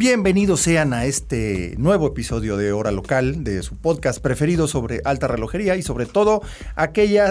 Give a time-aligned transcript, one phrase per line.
[0.00, 5.28] Bienvenidos sean a este nuevo episodio de Hora Local, de su podcast preferido sobre alta
[5.28, 6.40] relojería y sobre todo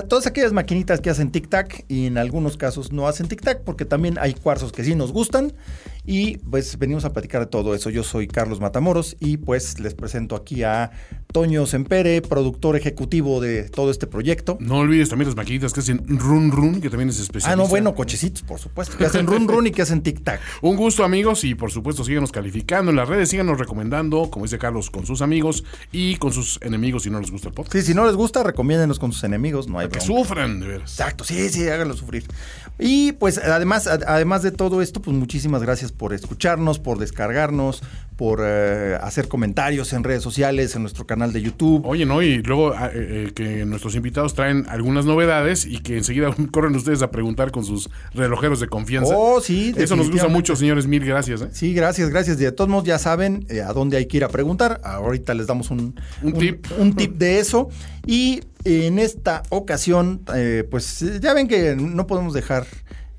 [0.07, 4.19] todas aquellas maquinitas que hacen tic-tac y en algunos casos no hacen tic-tac porque también
[4.19, 5.51] hay cuarzos que sí nos gustan
[6.09, 7.91] y pues venimos a platicar de todo eso.
[7.91, 10.89] Yo soy Carlos Matamoros y pues les presento aquí a
[11.31, 14.57] Toño Sempere, productor ejecutivo de todo este proyecto.
[14.59, 17.53] No olvides también las maquinitas que hacen run run, que también es especial.
[17.53, 20.39] Ah, no, bueno, cochecitos, por supuesto, que hacen run run y que hacen tic-tac.
[20.63, 24.57] Un gusto amigos y por supuesto síganos calificando en las redes, síganos recomendando, como dice
[24.57, 27.73] Carlos, con sus amigos y con sus enemigos si no les gusta el podcast.
[27.73, 30.23] Sí, si no les gusta, recomiéndenos con sus enemigos, no hay que bronca.
[30.23, 30.91] sufran, de veras.
[30.91, 32.23] Exacto, sí, sí, háganlo sufrir.
[32.79, 37.83] Y pues además, ad- además de todo esto, pues muchísimas gracias por escucharnos, por descargarnos,
[38.15, 41.85] por eh, hacer comentarios en redes sociales, en nuestro canal de YouTube.
[41.85, 42.21] Oye, ¿no?
[42.21, 46.75] Y luego ah, eh, eh, que nuestros invitados traen algunas novedades y que enseguida corren
[46.75, 49.13] ustedes a preguntar con sus relojeros de confianza.
[49.15, 50.87] Oh, sí, Eso nos gusta mucho, señores.
[50.87, 51.41] Mil gracias.
[51.41, 51.49] ¿eh?
[51.51, 52.37] Sí, gracias, gracias.
[52.37, 54.79] De todos modos, ya saben a dónde hay que ir a preguntar.
[54.83, 56.65] Ahorita les damos un, Un tip.
[56.77, 57.69] un tip de eso.
[58.09, 62.65] Y en esta ocasión, eh, pues eh, ya ven que no podemos dejar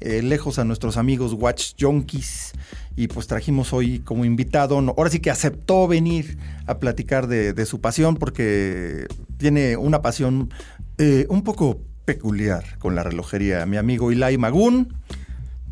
[0.00, 2.50] eh, lejos a nuestros amigos Watch Junkies.
[2.96, 7.52] Y pues trajimos hoy como invitado, no, ahora sí que aceptó venir a platicar de,
[7.52, 10.52] de su pasión porque tiene una pasión
[10.98, 13.64] eh, un poco peculiar con la relojería.
[13.66, 14.92] Mi amigo Ilai Magún.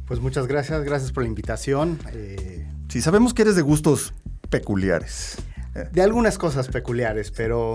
[0.06, 1.98] Pues muchas gracias, gracias por la invitación.
[2.12, 4.14] Eh, Sí, sabemos que eres de gustos
[4.48, 5.36] peculiares.
[5.92, 7.74] De algunas cosas peculiares, pero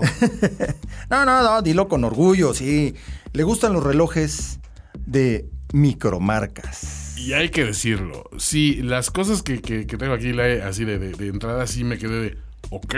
[1.10, 2.94] No, no, no, dilo con orgullo, sí.
[3.32, 4.58] Le gustan los relojes
[5.06, 7.14] de micromarcas.
[7.16, 8.24] Y hay que decirlo.
[8.38, 11.84] Sí, las cosas que, que, que tengo aquí la- así de, de- de entrada, sí
[11.84, 12.38] me quedé de.
[12.70, 12.94] Ok,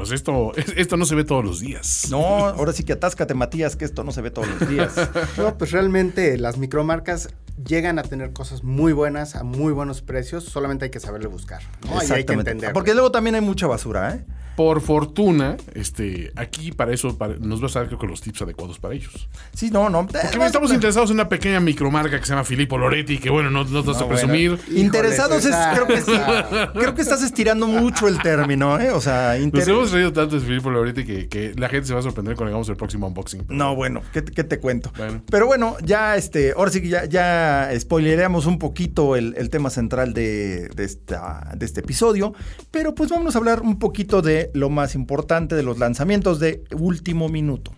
[0.00, 2.08] o sea, esto, es- esto no se ve todos los días.
[2.10, 4.94] No, ahora sí que atáscate, Matías, que esto no se ve todos los días.
[5.38, 7.28] no, pues realmente las micromarcas
[7.62, 11.62] llegan a tener cosas muy buenas a muy buenos precios, solamente hay que saberle buscar.
[11.86, 12.02] ¿no?
[12.02, 12.74] Y hay que entenderlo.
[12.74, 14.24] Porque luego también hay mucha basura, ¿eh?
[14.56, 18.42] Por fortuna, este, aquí para eso para- nos vas a dar creo que los tips
[18.42, 19.28] adecuados para ellos.
[19.52, 20.06] Sí, no, no.
[20.06, 23.30] Porque Eh, estamos no, interesados en una pequeña micromarca que se llama Filippo Loretti, que
[23.30, 24.50] bueno, no, no te vas a presumir.
[24.56, 24.78] bueno.
[24.80, 26.02] Interesados es, esa- creo que,
[26.78, 28.90] creo que estás estirando mucho el término, ¿eh?
[28.90, 31.94] O sea, Nos inter- hemos reído tanto de Filippo Loretti que, que la gente se
[31.94, 33.46] va a sorprender cuando hagamos el próximo unboxing.
[33.48, 34.92] No, bueno, ¿qué, te- qué te cuento?
[34.96, 35.22] Bueno.
[35.30, 39.70] Pero bueno, ya este, ahora sí que ya, ya spoilereamos un poquito el, el tema
[39.70, 42.34] central de, de esta, de este episodio.
[42.70, 46.64] Pero pues vamos a hablar un poquito de lo más importante, de los lanzamientos de
[46.72, 47.72] último minuto.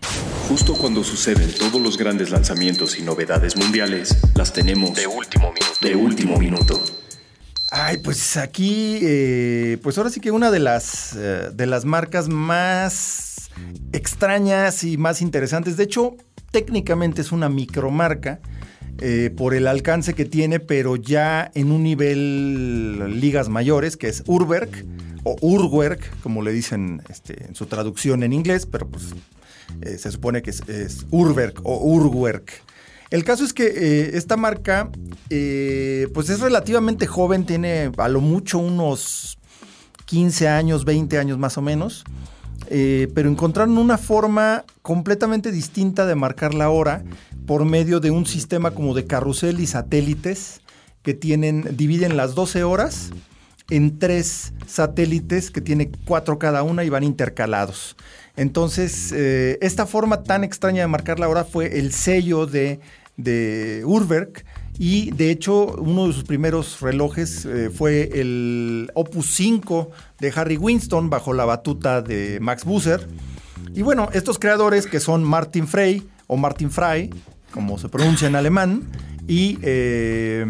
[0.47, 5.77] Justo cuando suceden todos los grandes lanzamientos y novedades mundiales, las tenemos de último minuto.
[5.81, 6.81] De último minuto.
[7.69, 12.29] Ay, pues aquí, eh, pues ahora sí que una de las, eh, de las marcas
[12.29, 13.49] más
[13.91, 16.15] extrañas y más interesantes, de hecho,
[16.51, 18.39] técnicamente es una micromarca
[18.99, 24.23] eh, por el alcance que tiene, pero ya en un nivel ligas mayores, que es
[24.25, 24.85] Urwerk
[25.23, 29.13] o Urwerk, como le dicen este, en su traducción en inglés, pero pues
[29.81, 32.51] eh, se supone que es, es Urwerk o Urwerk.
[33.09, 34.89] El caso es que eh, esta marca,
[35.29, 39.37] pues es relativamente joven, tiene a lo mucho unos
[40.05, 42.03] 15 años, 20 años más o menos,
[42.69, 47.03] eh, pero encontraron una forma completamente distinta de marcar la hora
[47.45, 50.61] por medio de un sistema como de carrusel y satélites
[51.01, 53.11] que tienen, dividen las 12 horas
[53.69, 57.95] en tres satélites que tiene cuatro cada una y van intercalados.
[58.35, 62.79] Entonces, eh, esta forma tan extraña de marcar la hora fue el sello de,
[63.17, 64.45] de Urwerk
[64.79, 70.57] y de hecho uno de sus primeros relojes eh, fue el Opus 5 de Harry
[70.57, 73.07] Winston bajo la batuta de Max Busser.
[73.73, 77.09] Y bueno, estos creadores que son Martin Frey o Martin Frey,
[77.51, 78.83] como se pronuncia en alemán,
[79.27, 80.45] y eh,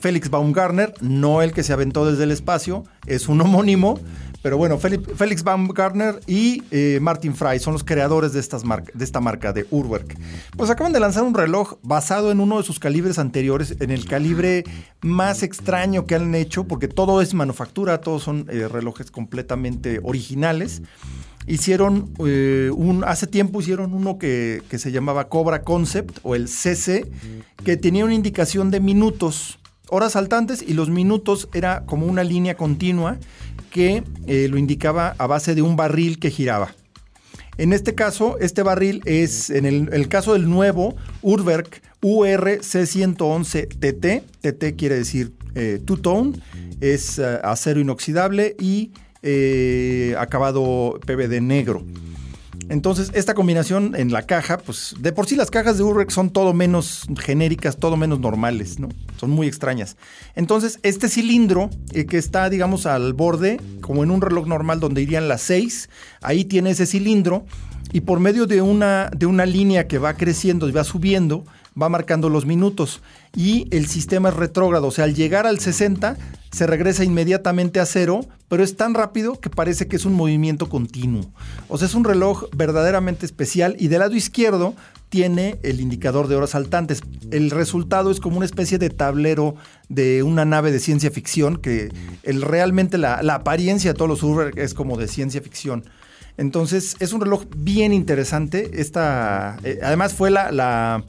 [0.00, 4.00] Félix Baumgartner, no el que se aventó desde el espacio, es un homónimo,
[4.44, 9.66] pero bueno, Félix, Baumgartner y eh, Martin Frey son los creadores de esta marca de
[9.70, 10.18] Urwerk.
[10.54, 14.04] Pues acaban de lanzar un reloj basado en uno de sus calibres anteriores, en el
[14.04, 14.64] calibre
[15.00, 20.82] más extraño que han hecho, porque todo es manufactura, todos son eh, relojes completamente originales.
[21.46, 26.48] Hicieron eh, un, hace tiempo hicieron uno que, que se llamaba Cobra Concept o el
[26.48, 27.10] CC,
[27.64, 29.58] que tenía una indicación de minutos
[29.88, 33.18] horas saltantes y los minutos era como una línea continua
[33.74, 36.72] que eh, lo indicaba a base de un barril que giraba.
[37.58, 44.94] En este caso, este barril es, en el, caso del nuevo Urwerk URC111TT, TT quiere
[44.94, 46.34] decir eh, two-tone,
[46.80, 48.92] es eh, acero inoxidable y
[49.22, 51.84] eh, acabado PVD negro.
[52.68, 56.30] Entonces, esta combinación en la caja, pues de por sí las cajas de Urwerk son
[56.30, 58.88] todo menos genéricas, todo menos normales, ¿no?
[59.18, 59.96] Son muy extrañas.
[60.34, 65.28] Entonces, este cilindro que está, digamos, al borde, como en un reloj normal donde irían
[65.28, 65.88] las seis,
[66.22, 67.44] ahí tiene ese cilindro
[67.92, 71.44] y por medio de una, de una línea que va creciendo y va subiendo,
[71.80, 73.02] va marcando los minutos
[73.36, 76.16] y el sistema es retrógrado, o sea, al llegar al 60
[76.52, 80.68] se regresa inmediatamente a cero, pero es tan rápido que parece que es un movimiento
[80.68, 81.32] continuo.
[81.68, 84.76] O sea, es un reloj verdaderamente especial y del lado izquierdo
[85.08, 87.00] tiene el indicador de horas saltantes.
[87.32, 89.56] El resultado es como una especie de tablero
[89.88, 91.92] de una nave de ciencia ficción que
[92.22, 95.84] realmente la, apariencia de todos los Uber es como de ciencia ficción.
[96.36, 98.80] Entonces es un reloj bien interesante.
[98.80, 101.02] Esta, eh, además fue la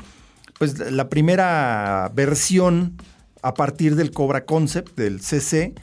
[0.57, 2.97] pues la primera versión
[3.41, 5.73] a partir del Cobra Concept, del CC,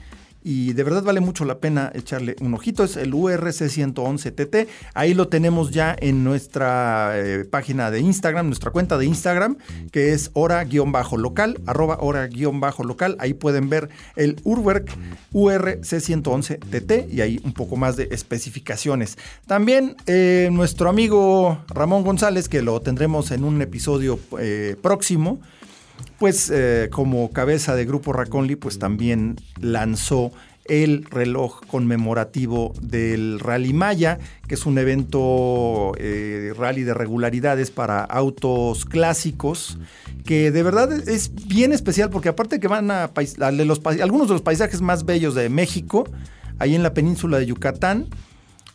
[0.45, 2.85] y de verdad vale mucho la pena echarle un ojito.
[2.85, 4.67] Es el URC111TT.
[4.95, 9.57] Ahí lo tenemos ya en nuestra eh, página de Instagram, nuestra cuenta de Instagram,
[9.91, 13.17] que es hora-local, arroba hora-local.
[13.19, 14.91] Ahí pueden ver el Urwerk
[15.33, 19.19] URC111TT y ahí un poco más de especificaciones.
[19.47, 25.41] También eh, nuestro amigo Ramón González, que lo tendremos en un episodio eh, próximo
[26.23, 30.31] pues eh, como cabeza de Grupo Raconli, pues también lanzó
[30.67, 38.05] el reloj conmemorativo del Rally Maya, que es un evento eh, rally de regularidades para
[38.05, 39.79] autos clásicos,
[40.25, 43.11] que de verdad es bien especial porque aparte que van a,
[43.41, 46.05] algunos de los paisajes más bellos de México,
[46.61, 48.07] ahí en la península de Yucatán,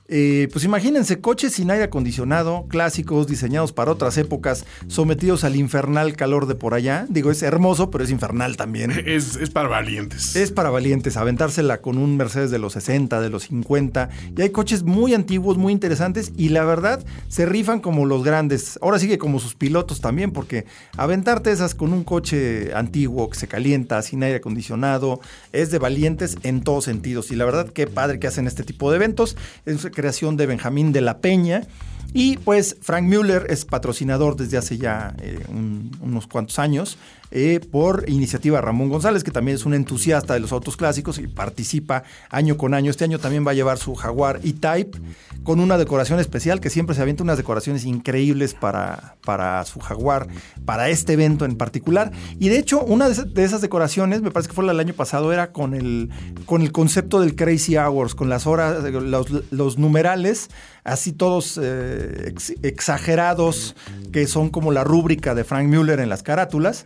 [0.09, 6.15] eh, pues imagínense, coches sin aire acondicionado, clásicos, diseñados para otras épocas, sometidos al infernal
[6.15, 7.05] calor de por allá.
[7.09, 8.91] Digo, es hermoso, pero es infernal también.
[9.17, 10.35] Es, para valientes.
[10.35, 14.09] Es para valientes, aventársela con un Mercedes de los 60, de los 50.
[14.35, 18.77] Y hay coches muy antiguos, muy interesantes, y la verdad, se rifan como los grandes.
[18.81, 20.65] Ahora sigue como sus pilotos también, porque
[20.97, 25.19] aventarte esas con un coche antiguo que se calienta, sin aire acondicionado,
[25.51, 27.31] es de valientes en todos sentidos.
[27.31, 29.35] Y la verdad, qué padre que hacen este tipo de eventos.
[29.65, 31.63] Es creación de Benjamín de la Peña.
[32.13, 36.97] Y pues Frank Müller es patrocinador desde hace ya eh, unos cuantos años
[37.29, 41.27] eh, por iniciativa Ramón González, que también es un entusiasta de los autos clásicos y
[41.27, 42.89] participa año con año.
[42.89, 44.97] Este año también va a llevar su Jaguar E-Type
[45.43, 50.27] con una decoración especial, que siempre se avienta unas decoraciones increíbles para, para su Jaguar,
[50.65, 52.11] para este evento en particular.
[52.39, 55.33] Y de hecho, una de esas decoraciones, me parece que fue la del año pasado,
[55.33, 56.09] era con el,
[56.45, 60.49] con el concepto del Crazy Hours, con las horas, los, los numerales
[60.87, 63.75] así todos eh, exagerados,
[64.11, 66.85] que son como la rúbrica de Frank Mueller en las carátulas.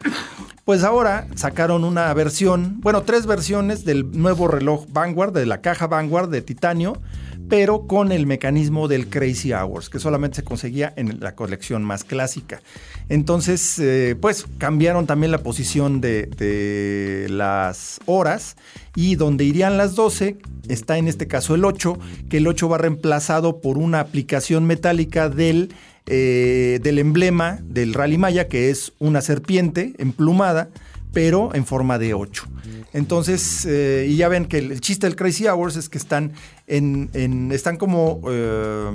[0.66, 5.88] Pues ahora sacaron una versión, bueno, tres versiones del nuevo reloj Vanguard, de la caja
[5.88, 7.02] Vanguard de titanio,
[7.50, 12.04] pero con el mecanismo del Crazy Hours, que solamente se conseguía en la colección más
[12.04, 12.62] clásica.
[13.10, 18.56] Entonces, eh, pues cambiaron también la posición de, las horas
[18.96, 21.98] y donde irían las 12 está en este caso el 8,
[22.30, 25.74] que el 8 va reemplazado por una aplicación metálica del,
[26.08, 30.70] eh, del emblema del Rally Maya, que es una serpiente emplumada
[31.14, 32.48] pero en forma de 8.
[32.94, 36.34] Entonces, eh, y ya ven que el, chiste del Crazy Hours es que están,
[36.68, 38.92] en, están como eh,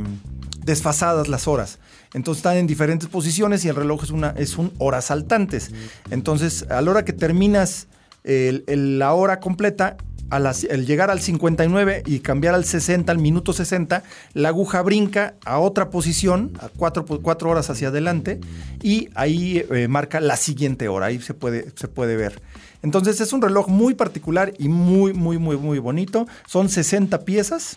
[0.65, 1.79] desfasadas las horas.
[2.15, 5.71] Entonces están en diferentes posiciones y el reloj es, una, es un horas saltantes.
[6.11, 7.89] Entonces, a la hora que terminas
[8.25, 9.97] la hora completa,
[10.31, 14.03] al, llegar al 59 y cambiar al 60, al minuto 60,
[14.35, 18.41] la aguja brinca a otra posición, a cuatro, horas hacia adelante,
[18.83, 22.41] y ahí eh, marca la siguiente hora, ahí se puede, se puede ver.
[22.83, 26.27] Entonces es un reloj muy particular y muy, muy, muy, muy bonito.
[26.47, 27.77] Son 60 piezas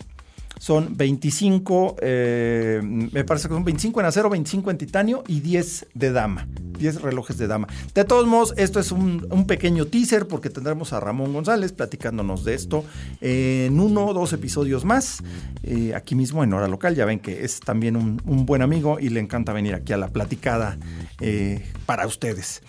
[0.60, 5.86] son 25, eh, me parece que son 25 en acero, 25 en titanio y 10
[5.94, 6.46] de dama.
[6.78, 7.66] 10 relojes de dama.
[7.94, 12.54] De todos modos, esto es un, pequeño teaser porque tendremos a Ramón González platicándonos de
[12.54, 12.84] esto
[13.22, 15.22] en uno o dos episodios más,
[15.62, 16.94] eh, aquí mismo en Hora Local.
[16.94, 20.08] Ya ven que es también un, buen amigo y le encanta venir aquí a la
[20.08, 20.76] platicada
[21.20, 22.62] eh, para ustedes.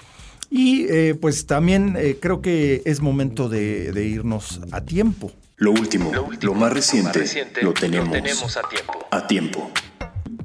[0.50, 5.32] Y pues también creo que es momento de irnos a tiempo.
[5.62, 7.24] Lo último, lo, más, reciente,
[7.62, 9.08] lo, tenemos, a tiempo.
[9.12, 9.72] A tiempo.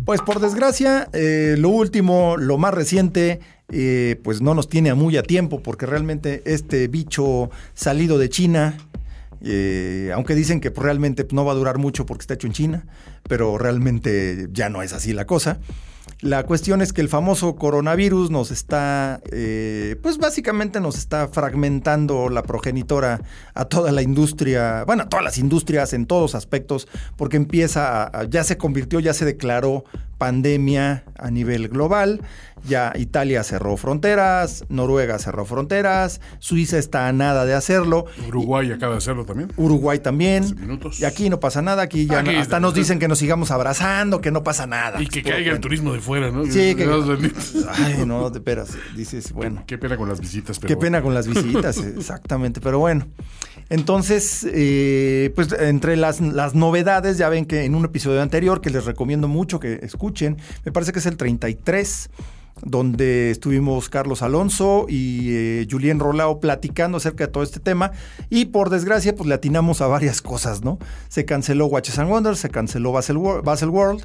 [0.04, 3.40] Pues por desgracia, eh, lo último, lo más reciente,
[3.72, 8.76] eh, pues no nos tiene muy a tiempo porque realmente este bicho salido de China,
[9.40, 12.86] eh, aunque dicen que realmente no va a durar mucho porque está hecho en China,
[13.26, 15.60] pero realmente ya no es así la cosa.
[16.20, 22.30] La cuestión es que el famoso coronavirus nos está, eh, pues básicamente nos está fragmentando
[22.30, 23.20] la progenitora
[23.52, 28.24] a toda la industria, bueno, a todas las industrias en todos aspectos, porque empieza, a,
[28.24, 29.84] ya se convirtió, ya se declaró
[30.16, 32.22] pandemia a nivel global.
[32.66, 38.06] Ya Italia cerró fronteras, Noruega cerró fronteras, Suiza está a nada de hacerlo.
[38.28, 39.52] Uruguay acaba de hacerlo también.
[39.56, 40.44] Uruguay también.
[40.98, 44.30] Y aquí no pasa nada, aquí ya hasta nos dicen que nos sigamos abrazando, que
[44.30, 45.00] no pasa nada.
[45.00, 46.44] Y que caiga el turismo de fuera, ¿no?
[46.44, 46.88] Sí, que...
[47.68, 49.64] Ay, no, de veras, dices, bueno.
[49.66, 50.68] Qué pena con las visitas, pero...
[50.68, 53.06] Qué pena con las visitas, exactamente, pero bueno.
[53.68, 58.70] Entonces, eh, pues entre las, las novedades, ya ven que en un episodio anterior, que
[58.70, 62.10] les recomiendo mucho que escuchen, me parece que es el 33,
[62.62, 67.92] donde estuvimos Carlos Alonso y eh, Rolao platicando acerca de todo este tema.
[68.30, 70.78] Y por desgracia, pues le atinamos a varias cosas, ¿no?
[71.08, 74.04] Se canceló Watches and Wonders, se canceló Basel, Basel World.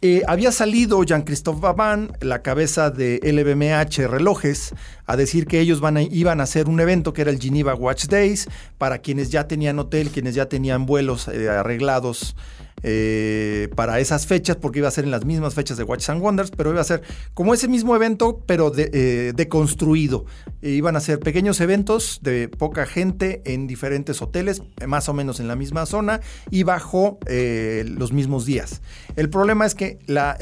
[0.00, 4.74] Eh, había salido Jean-Christophe Baban, la cabeza de LVMH Relojes,
[5.06, 5.80] a decir que ellos
[6.10, 9.78] iban a hacer un evento que era el Geneva Watch Days, para quienes ya tenían
[9.78, 12.36] hotel, quienes ya tenían vuelos eh, arreglados
[12.82, 16.22] eh, para esas fechas, porque iba a ser en las mismas fechas de Watches and
[16.22, 20.26] Wonders, pero iba a ser como ese mismo evento, pero de, deconstruido.
[20.60, 25.48] iban a ser pequeños eventos de poca gente en diferentes hoteles, más o menos en
[25.48, 26.20] la misma zona
[26.50, 28.82] y bajo los mismos días.
[29.16, 30.36] El problema es que la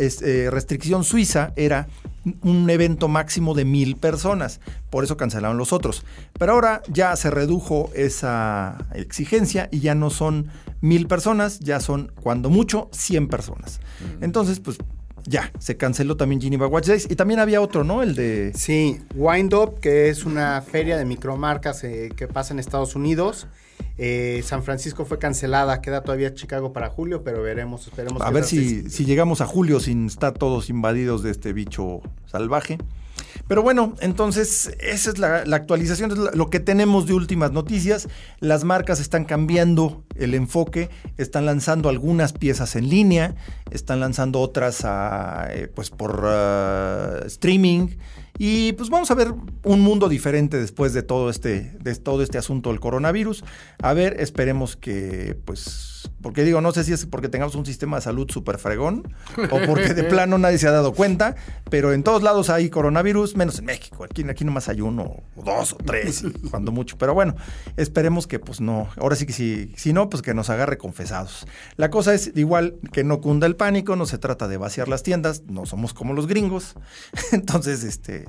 [0.50, 1.87] restricción suiza era
[2.43, 4.61] un evento máximo de mil personas.
[4.91, 6.05] Por eso cancelaron los otros.
[6.38, 10.49] Pero ahora ya se redujo esa exigencia y ya no son
[10.81, 13.81] mil personas, ya son cuando mucho 100 personas.
[14.21, 14.79] Entonces, pues
[15.25, 17.07] ya, se canceló también Geneva Watch Days.
[17.11, 18.02] Y también había otro, ¿no?
[18.02, 18.52] El de...
[18.55, 23.47] Sí, Wind Up, que es una feria de micromarcas eh, que pasa en Estados Unidos.
[24.04, 28.21] Eh, San Francisco fue cancelada, queda todavía Chicago para julio, pero veremos, esperemos.
[28.21, 32.78] A ver si, si, llegamos a julio sin estar todos invadidos de este bicho salvaje.
[33.47, 38.09] Pero bueno, entonces esa es la, actualización, es lo que tenemos de últimas noticias.
[38.40, 43.37] Las marcas están cambiando el enfoque, están lanzando algunas piezas en línea,
[43.71, 47.90] están lanzando otras eh, pues por ah, streaming.
[48.38, 49.34] Y pues vamos a ver
[49.64, 53.44] un mundo diferente después de todo este, de todo este asunto del coronavirus.
[53.82, 57.97] A ver, esperemos que pues porque digo, no sé si es porque tengamos un sistema
[57.97, 59.14] de salud súper fregón
[59.50, 61.37] o porque de plano nadie se ha dado cuenta,
[61.71, 64.04] pero en todos lados hay coronavirus, menos en México.
[64.04, 65.02] Aquí, aquí nomás hay uno,
[65.37, 66.97] o dos o tres, cuando mucho.
[66.99, 67.35] Pero bueno,
[67.76, 68.88] esperemos que pues no.
[68.97, 71.47] Ahora sí que si, si no, pues que nos agarre confesados.
[71.76, 75.02] La cosa es igual que no cunda el pánico, no se trata de vaciar las
[75.02, 76.75] tiendas, no somos como los gringos.
[77.32, 78.26] Entonces, este,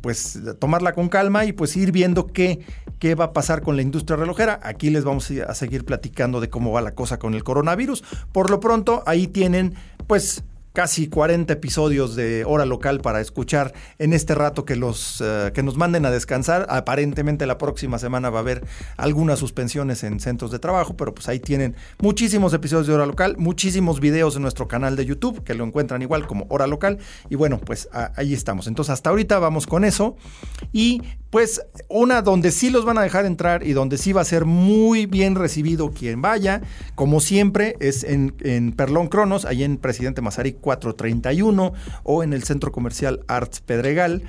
[0.00, 2.60] pues tomarla con calma y pues ir viendo qué,
[2.98, 4.60] qué va a pasar con la industria relojera.
[4.62, 8.04] Aquí les vamos a seguir platicando de cómo va la cosa con el coronavirus.
[8.32, 9.74] Por lo pronto, ahí tienen
[10.06, 10.44] pues
[10.76, 15.62] casi 40 episodios de hora local para escuchar en este rato que, los, eh, que
[15.62, 16.66] nos manden a descansar.
[16.68, 18.62] Aparentemente la próxima semana va a haber
[18.98, 23.36] algunas suspensiones en centros de trabajo, pero pues ahí tienen muchísimos episodios de hora local,
[23.38, 26.98] muchísimos videos en nuestro canal de YouTube que lo encuentran igual como hora local.
[27.30, 28.66] Y bueno, pues ahí estamos.
[28.66, 30.18] Entonces hasta ahorita vamos con eso.
[30.74, 31.00] Y
[31.36, 34.46] pues una donde sí los van a dejar entrar y donde sí va a ser
[34.46, 36.62] muy bien recibido quien vaya,
[36.94, 41.74] como siempre, es en, en Perlón Cronos, ahí en Presidente Mazarik 431
[42.04, 44.22] o en el Centro Comercial Arts Pedregal.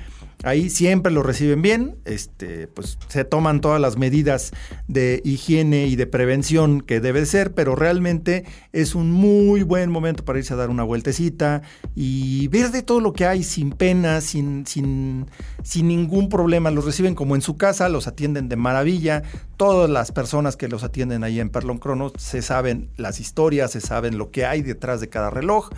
[0.44, 4.52] Ahí siempre lo reciben bien, este, pues se toman todas las medidas
[4.86, 10.24] de higiene y de prevención que debe ser, pero realmente es un muy buen momento
[10.24, 11.62] para irse a dar una vueltecita
[11.96, 15.26] y ver de todo lo que hay sin pena, sin, sin,
[15.64, 16.70] sin ningún problema.
[16.70, 19.24] Los reciben como en su casa, los atienden de maravilla.
[19.58, 23.80] Todas las personas que los atienden ahí en Perlon Cronos se saben las historias, se
[23.80, 25.70] saben lo que hay detrás de cada reloj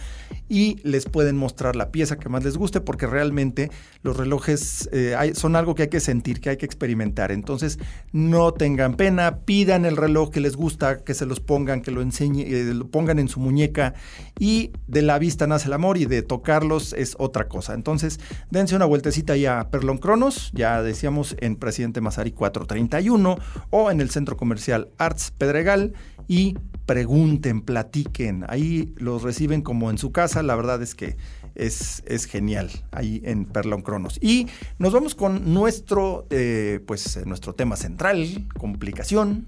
[0.50, 3.70] y les pueden mostrar la pieza que más les guste porque realmente
[4.02, 7.32] los relojes eh, son algo que hay que sentir, que hay que experimentar.
[7.32, 7.78] Entonces
[8.12, 12.02] no tengan pena, pidan el reloj que les gusta, que se los pongan, que lo
[12.02, 13.94] enseñen, eh, lo pongan en su muñeca
[14.38, 17.72] y de la vista nace el amor y de tocarlos es otra cosa.
[17.72, 18.20] Entonces
[18.50, 23.38] dense una vueltecita ahí a Perlon Cronos, ya decíamos en Presidente Mazari 431
[23.70, 25.94] o en el centro comercial Arts Pedregal
[26.28, 28.44] y pregunten, platiquen.
[28.48, 30.42] Ahí los reciben como en su casa.
[30.42, 31.16] La verdad es que
[31.54, 34.18] es, es genial ahí en Perlon Cronos.
[34.20, 34.48] Y
[34.78, 39.46] nos vamos con nuestro, eh, pues, nuestro tema central, complicación.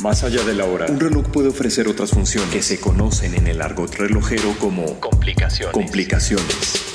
[0.00, 3.48] Más allá de la hora, un reloj puede ofrecer otras funciones que se conocen en
[3.48, 5.74] el argot relojero como complicaciones.
[5.74, 6.87] complicaciones.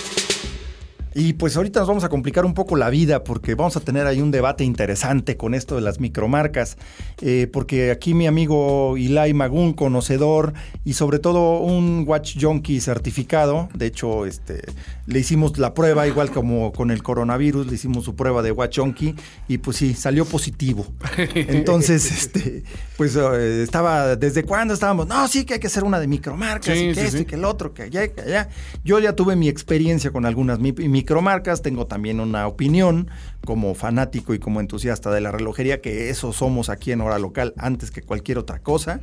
[1.15, 4.07] Y pues ahorita nos vamos a complicar un poco la vida porque vamos a tener
[4.07, 6.77] ahí un debate interesante con esto de las micromarcas,
[7.21, 10.53] eh, porque aquí mi amigo Ilai Magún, conocedor
[10.83, 14.61] y sobre todo un Watch Junkie certificado, de hecho este,
[15.05, 18.79] le hicimos la prueba igual como con el coronavirus, le hicimos su prueba de Watch
[18.79, 19.15] Junkie
[19.47, 20.87] y pues sí, salió positivo.
[21.35, 22.63] Entonces, este,
[22.97, 25.07] pues eh, estaba, ¿desde cuándo estábamos?
[25.07, 27.45] No, sí que hay que hacer una de micromarcas y que esto y que el
[27.45, 28.49] otro, que allá, que allá.
[28.83, 33.09] Yo ya tuve mi experiencia con algunas micromarcas micromarcas, tengo también una opinión
[33.45, 37.53] como fanático y como entusiasta de la relojería, que eso somos aquí en Hora Local
[37.57, 39.01] antes que cualquier otra cosa.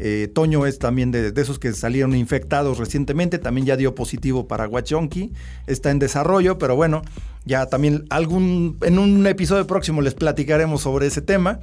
[0.00, 4.66] Eh, Toño es también de, esos que salieron infectados recientemente, también ya dio positivo para
[4.66, 5.32] Guachonki,
[5.68, 7.02] está en desarrollo, pero bueno,
[7.44, 11.60] ya también algún, en un episodio próximo les platicaremos sobre ese tema.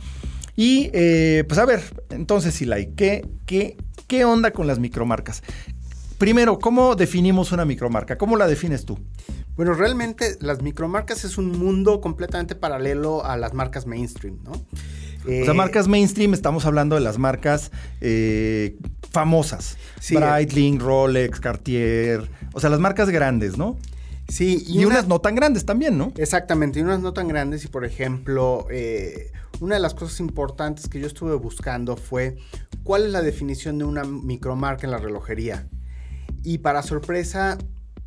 [0.56, 3.76] Y eh, pues a ver, entonces Silay, ¿qué, qué,
[4.08, 5.44] ¿qué onda con las micromarcas?
[6.18, 8.18] Primero, ¿cómo definimos una micromarca?
[8.18, 8.98] ¿Cómo la defines tú?
[9.56, 14.52] Bueno, realmente las micromarcas es un mundo completamente paralelo a las marcas mainstream, ¿no?
[14.52, 18.78] o sea, eh, marcas mainstream, estamos hablando de las marcas eh,
[19.12, 19.78] famosas.
[20.10, 22.30] Breitling, Rolex, Cartier.
[22.54, 23.78] O sea, las marcas grandes, ¿no?
[24.28, 24.64] Sí.
[24.68, 26.12] Y, unas no tan grandes también, ¿no?
[26.18, 27.64] Exactamente, y unas no tan grandes.
[27.64, 32.38] Y por ejemplo, eh, una de las cosas importantes que yo estuve buscando fue
[32.84, 35.68] cuál es la definición de una micromarca en la relojería.
[36.44, 37.58] Y para sorpresa,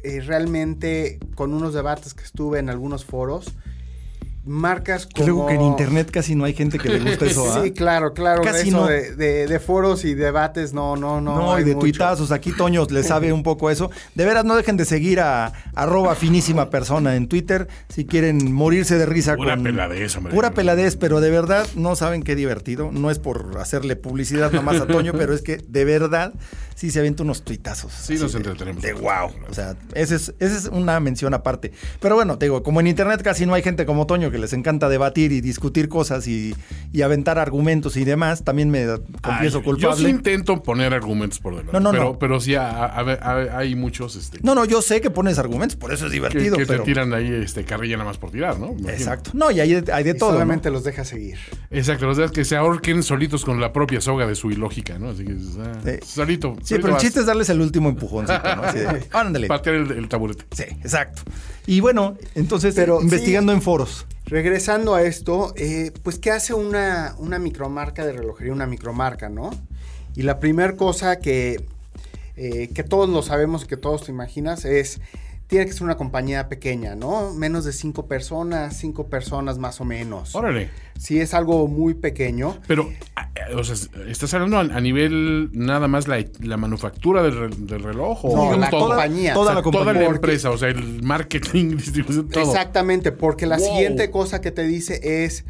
[0.03, 3.57] eh, realmente con unos debates que estuve en algunos foros,
[4.47, 5.25] marcas como...
[5.25, 8.43] Creo que en internet casi no hay gente que le guste eso, Sí, claro, claro.
[8.43, 8.87] Casi no.
[8.87, 11.37] De, foros y debates, no, no, no.
[11.37, 12.31] No, y de tuitazos.
[12.31, 13.91] Aquí Toño le sabe un poco eso.
[14.15, 18.99] De veras, no dejen de seguir a arroba finísima persona en Twitter si quieren morirse
[18.99, 20.33] de risa pura peladez, hombre.
[20.33, 22.91] Pura peladez, pero de verdad no saben qué divertido.
[22.93, 26.33] No es por hacerle publicidad nomás a Toño, pero es que de verdad
[26.75, 27.93] sí se avienta unos tuitazos.
[27.93, 28.83] Sí, nos entretenemos.
[28.83, 29.31] De wow.
[29.49, 31.73] O sea, esa es, esa es una mención aparte.
[32.01, 34.53] Pero bueno, te digo, como en internet casi no hay gente como Toño que les
[34.53, 36.55] encanta debatir y discutir cosas y,
[37.03, 38.87] aventar argumentos y demás, también me
[39.21, 39.97] confieso culpable.
[39.97, 41.73] Yo sí intento poner argumentos por delante.
[41.73, 42.19] No, no, pero, no.
[42.19, 44.17] Pero sí hay muchos.
[44.17, 46.57] Este, no, no, yo sé que pones argumentos, por eso es divertido.
[46.57, 48.75] Que, te tiran ahí este, carrilla nada más por tirar, ¿no?
[48.89, 49.31] Exacto.
[49.35, 50.33] No, y hay, hay de todo.
[50.33, 51.39] Solamente los deja seguir.
[51.71, 55.11] Exacto, los deja que se ahorquen solitos con la propia soga de su ilógica, ¿no?
[55.11, 56.57] Así que, ah, solito.
[56.63, 58.63] Sí, pero el chiste es darles el último empujoncito, ¿no?
[58.63, 58.79] Así
[59.13, 59.47] ándale.
[59.49, 60.45] Patear el, taburete.
[60.53, 61.23] Sí, exacto.
[61.67, 64.07] Y bueno, entonces, pero, investigando en foros.
[64.25, 69.51] Regresando a esto, eh, pues, ¿qué hace una, una micromarca de relojería, una micromarca, no?
[70.15, 71.65] Y la primera cosa que,
[72.37, 75.01] eh, que todos lo sabemos y que todos te imaginas es
[75.47, 77.33] tiene que ser una compañía pequeña, ¿no?
[77.33, 80.35] Menos de cinco personas, cinco personas más o menos.
[80.35, 80.71] Órale.
[80.99, 82.59] Sí, es algo muy pequeño.
[82.67, 82.91] Pero,
[83.55, 83.77] o sea,
[84.09, 88.25] ¿estás hablando a, nivel nada más la, manufactura del, reloj?
[88.25, 89.35] ¿o no, la compañía.
[89.35, 89.93] Toda, la compañía.
[89.93, 92.43] Toda la empresa, o sea, el marketing, distribución, todo.
[92.43, 95.45] Exactamente, porque la siguiente cosa que te dice es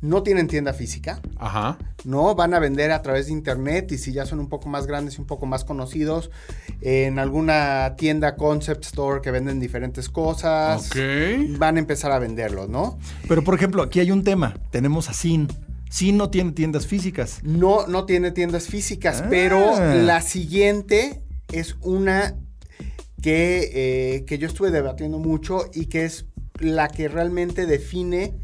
[0.00, 1.20] no tienen tienda física.
[1.36, 1.78] Ajá.
[2.04, 4.86] No, van a vender a través de internet y si ya son un poco más
[4.86, 6.30] grandes y un poco más conocidos,
[6.80, 10.90] en alguna tienda concept store que venden diferentes cosas,
[11.58, 12.98] van a empezar a venderlos, ¿no?
[13.26, 14.54] Pero por ejemplo, aquí hay un tema.
[14.70, 15.48] Tenemos a Sin.
[15.90, 17.40] Sin no tiene tiendas físicas.
[17.42, 19.94] No, no tiene tiendas físicas, pero ah.
[19.94, 22.36] la siguiente es una
[23.22, 26.26] que, eh, que yo estuve debatiendo mucho y que es
[26.60, 28.34] la que realmente define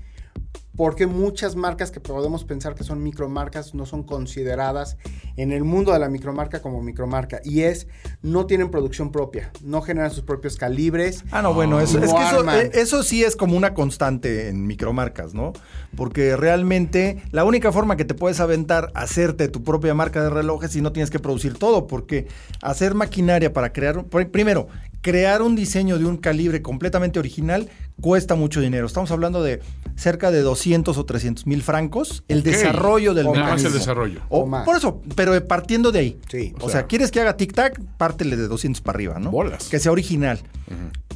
[0.76, 4.96] porque muchas marcas que podemos pensar que son micromarcas no son consideradas
[5.36, 7.40] en el mundo de la micromarca como micromarca.
[7.44, 7.86] Y es,
[8.22, 11.24] no tienen producción propia, no generan sus propios calibres.
[11.30, 14.66] Ah, no, bueno, eso, es que eso, eh, eso, sí es como una constante en
[14.66, 15.52] micromarcas, ¿no?
[15.96, 20.30] Porque realmente la única forma que te puedes aventar a hacerte tu propia marca de
[20.30, 22.26] relojes si no tienes que producir todo, porque
[22.62, 24.68] hacer maquinaria para crear, primero,
[25.04, 27.68] crear un diseño de un calibre completamente original
[28.00, 28.86] cuesta mucho dinero.
[28.86, 29.60] Estamos hablando de
[29.96, 32.24] cerca de 200 o 300 mil francos.
[32.26, 34.22] El desarrollo del o más el desarrollo.
[34.30, 36.18] O, Por eso, pero partiendo de ahí.
[36.28, 36.54] Sí.
[36.58, 39.30] O, sea, quieres que haga tic-tac, pártele de 200 para arriba, ¿no?
[39.30, 39.68] Bolas.
[39.68, 40.40] Que sea original.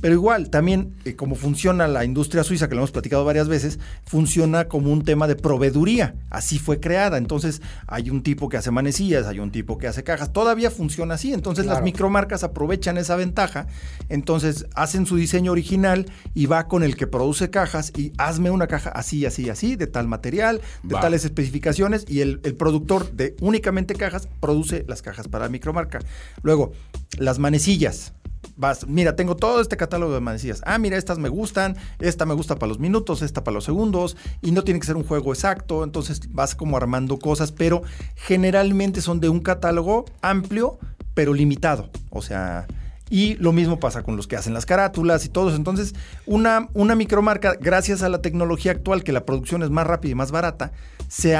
[0.00, 3.80] Pero igual, también, eh, como funciona la industria suiza, que lo hemos platicado varias veces,
[4.04, 6.14] funciona como un tema de proveeduría.
[6.30, 7.18] Así fue creada.
[7.18, 10.32] Entonces, hay un tipo que hace manecillas, hay un tipo que hace cajas.
[10.32, 11.32] Todavía funciona así.
[11.32, 13.66] Entonces, las micromarcas aprovechan esa ventaja.
[14.08, 18.66] Entonces, hacen su diseño original y va con el que produce cajas y hazme una
[18.66, 22.04] caja así, así, así, de tal material, de tales especificaciones.
[22.08, 26.00] Y el, el productor de únicamente cajas produce las cajas para micromarca.
[26.42, 26.72] Luego,
[27.18, 28.12] las manecillas
[28.56, 30.62] vas, mira, tengo todo este catálogo de manecillas.
[30.64, 34.16] Ah, mira, estas me gustan, esta me gusta para los minutos, esta para los segundos,
[34.42, 37.82] y no tiene que ser un juego exacto, entonces vas como armando cosas, pero
[38.16, 40.78] generalmente son de un catálogo amplio,
[41.14, 41.90] pero limitado.
[42.10, 42.66] O sea,
[43.10, 45.54] y lo mismo pasa con los que hacen las carátulas y todos.
[45.54, 45.94] Entonces,
[46.26, 50.14] una, una micromarca, gracias a la tecnología actual, que la producción es más rápida y
[50.14, 50.72] más barata,
[51.08, 51.36] se,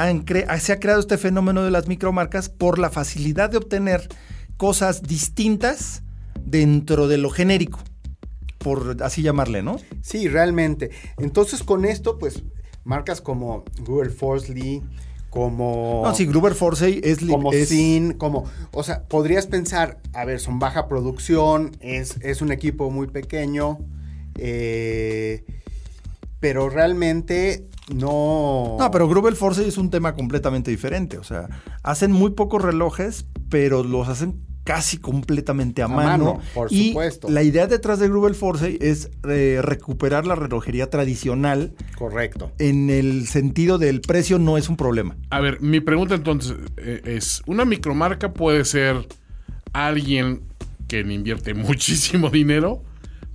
[0.59, 4.07] se ha creado este fenómeno de las micromarcas por la facilidad de obtener
[4.57, 6.03] cosas distintas
[6.43, 7.79] dentro de lo genérico,
[8.57, 9.77] por así llamarle, ¿no?
[10.01, 10.89] Sí, realmente.
[11.17, 12.43] Entonces, con esto, pues,
[12.83, 14.53] marcas como Google Force
[15.29, 16.01] como...
[16.03, 17.19] No, sí, Gruber Forsey es...
[17.19, 18.45] Como Sin, como...
[18.71, 23.79] O sea, podrías pensar, a ver, son baja producción, es, es un equipo muy pequeño,
[24.35, 25.43] eh,
[26.39, 28.77] pero realmente no...
[28.79, 31.49] No, pero Gruber Forsey es un tema completamente diferente, o sea,
[31.83, 36.39] hacen muy pocos relojes, pero los hacen casi completamente a, mano.
[36.53, 37.27] por y supuesto.
[37.27, 41.73] La idea detrás de Grubel Force es eh, recuperar la relojería tradicional.
[41.97, 42.51] Correcto.
[42.59, 45.17] En el sentido del precio no es un problema.
[45.31, 49.07] A ver, mi pregunta entonces eh, es, ¿una micromarca puede ser
[49.73, 50.41] alguien
[50.87, 52.83] que le invierte muchísimo dinero?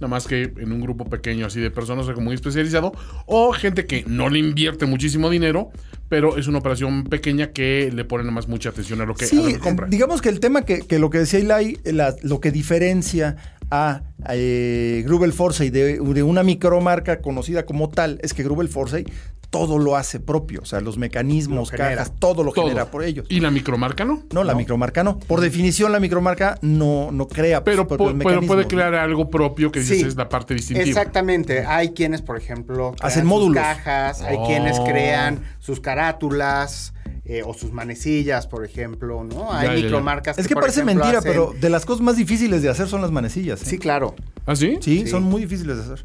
[0.05, 2.93] Nada más que en un grupo pequeño así de personas, o muy especializado,
[3.27, 5.71] o gente que no le invierte muchísimo dinero,
[6.11, 9.27] pero es una operación pequeña que le pone nada más mucha atención a lo que,
[9.27, 9.87] sí, compra.
[9.89, 11.79] Digamos que el tema que, lo que decía Eli,
[12.23, 13.37] lo que diferencia
[13.71, 19.07] a eh, Grubel Forsey de, de, una micromarca conocida como tal es que Grubel Forsey
[19.55, 23.25] todo lo hace propio, o sea, los mecanismos, cajas, todo lo genera por ellos.
[23.29, 24.25] ¿Y la micromarca no?
[24.33, 25.21] No, la micromarca no.
[25.21, 30.17] Por definición, la micromarca no, no crea pero, puede crear algo propio que dices es
[30.17, 30.89] la parte distintiva.
[30.89, 31.65] Exactamente.
[31.65, 33.63] Hay quienes, por ejemplo, hacen módulos.
[33.63, 34.85] cajas, hay quienes oh.
[34.85, 36.93] crean sus carátulas.
[37.27, 39.51] Eh, o sus manecillas, por ejemplo, ¿no?
[39.51, 40.37] Hay micromarcas.
[40.37, 43.63] Es que, parece mentira, pero de las cosas más difíciles de hacer son las manecillas.
[43.63, 43.67] ¿eh?
[43.67, 44.15] Sí, claro.
[44.45, 44.77] ¿Ah, sí?
[44.83, 45.07] sí?
[45.07, 46.05] son muy difíciles de hacer.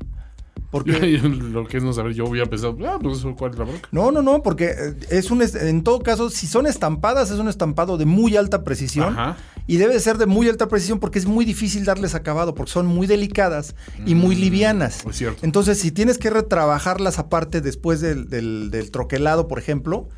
[0.71, 0.91] Porque
[1.23, 3.89] lo que es no saber, yo hubiera pensado, ah, pues cuál es la bronca.
[3.91, 7.47] No, no, no, porque eh, es un en todo caso, si son estampadas, es un
[7.47, 9.15] estampado de muy alta precisión.
[9.67, 12.87] Y debe ser de muy alta precisión porque es muy difícil darles acabado, porque son
[12.87, 15.05] muy delicadas y muy mm, livianas.
[15.05, 15.45] Es cierto.
[15.45, 20.09] Entonces, si tienes que retrabajarlas aparte después del, del troquelado, por ejemplo,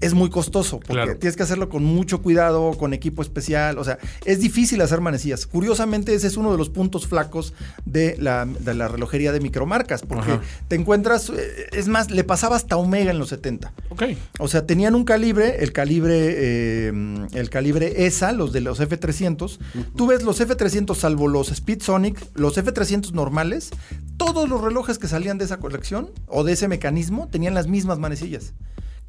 [0.00, 3.78] es muy costoso porque tienes que hacerlo con mucho cuidado, con equipo especial.
[3.78, 5.46] O sea, es difícil hacer manecillas.
[5.46, 7.52] Curiosamente, ese es uno de los puntos flacos
[7.84, 8.44] de la,
[8.88, 13.28] relojería de micromarcas porque te encuentras, eh, es más, le pasaba hasta Omega en los
[13.30, 13.72] 70.
[13.90, 14.02] Ok.
[14.38, 19.58] O sea, tenían un calibre, el calibre, eh, el calibre ESA, los de los F300.
[19.96, 23.70] Tú ves los F300, salvo los Speedsonic, los F300 normales,
[24.16, 27.98] todos los relojes que salían de esa colección o de ese mecanismo tenían las mismas
[27.98, 28.52] manecillas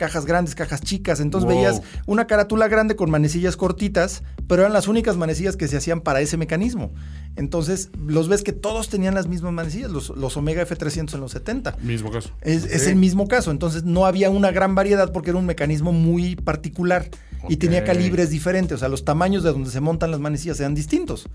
[0.02, 1.20] cajas grandes, cajas chicas.
[1.20, 5.78] Entonces veías una carátula grande con manecillas cortitas, pero eran las únicas manecillas que se
[5.78, 6.92] hacían para ese mecanismo.
[7.36, 11.78] Entonces los ves que todos tenían las mismas manecillas, los, Omega F300 en los 70.
[11.84, 12.32] Mismo caso.
[12.42, 13.52] Es, el mismo caso.
[13.52, 17.08] Entonces no había una gran variedad porque era un mecanismo muy particular
[17.48, 18.78] y tenía calibres diferentes.
[18.78, 21.30] O sea, los tamaños de donde se montan las manecillas eran distintos.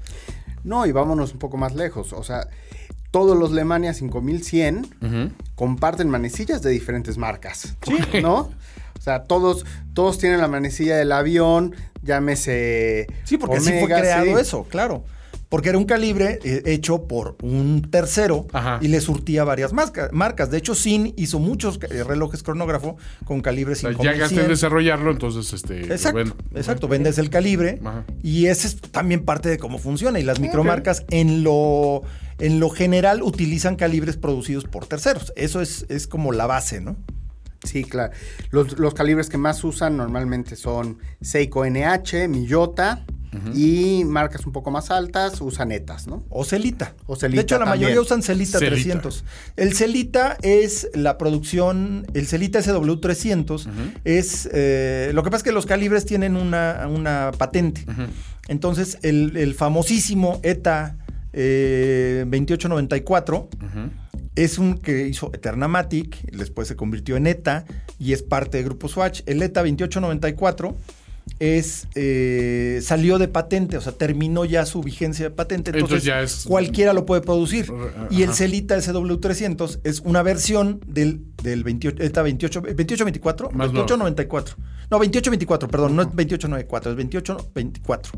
[0.65, 2.13] No, y vámonos un poco más lejos.
[2.13, 2.49] O sea,
[3.11, 7.77] todos los Lemania 5100 comparten manecillas de diferentes marcas,
[8.23, 8.51] ¿no?
[8.99, 9.65] O sea, todos,
[9.95, 13.07] todos tienen la manecilla del avión, llámese.
[13.25, 15.05] Sí, porque así fue creado eso, claro.
[15.49, 18.49] Porque era un calibre eh, hecho por un tercero
[18.81, 20.51] y le surtía varias marcas.
[20.51, 24.13] De hecho, Sin hizo muchos eh, relojes cronógrafo con calibre 5100.
[24.13, 25.83] Ya gasté en desarrollarlo, entonces este.
[25.85, 26.89] Exacto, exacto.
[26.89, 27.81] Vendes el calibre
[28.25, 30.19] y ese es también parte de cómo funciona.
[30.19, 32.03] Y las micromarcas en lo
[32.39, 35.33] en lo general utilizan calibres producidos por terceros.
[35.37, 36.97] Eso es, es como la base, ¿no?
[37.65, 38.13] Sí, claro.
[38.51, 43.05] Los, calibres que más usan normalmente son Seiko NH, Miyota,
[43.55, 46.25] y marcas un poco más altas usan ETAs, ¿no?
[46.31, 46.95] O Celita.
[47.07, 49.25] O Celita de hecho, la mayoría usan Celita, 300.
[49.57, 53.69] El Celita es la producción, el Celita SW300
[54.05, 57.85] es, eh, lo que pasa es que los calibres tienen una, patente.
[58.49, 60.97] Entonces, el, el famosísimo ETA
[61.37, 63.49] 2894.
[63.53, 63.89] Eh,
[64.37, 67.65] es un que hizo Eternamatic, después se convirtió en ETA
[67.99, 69.23] y es parte del grupo Swatch.
[69.27, 70.77] El ETA 2894
[71.39, 76.93] es eh, salió de patente, o sea, terminó ya su vigencia de patente, entonces, cualquiera
[76.93, 77.73] lo puede producir.
[78.11, 84.57] Y el Celita SW300 es una versión del, del 28, ETA 28, 2824, 2894.
[84.91, 88.13] No, 2824, perdón, no es 2894, es 2824.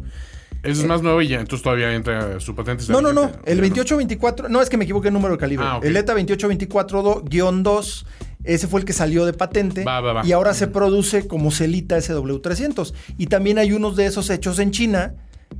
[0.62, 2.85] Ese es más nuevo y ya, entonces todavía entra su patente.
[2.88, 3.31] No, no, no.
[3.44, 5.64] El 2824, no es que me equivoqué el número de calibre.
[5.68, 8.05] Ah, el ETA 2824-2,
[8.44, 9.85] ese fue el que salió de patente.
[10.25, 12.92] Y ahora se produce como Celita SW300.
[13.18, 15.14] Y también hay unos de esos hechos en China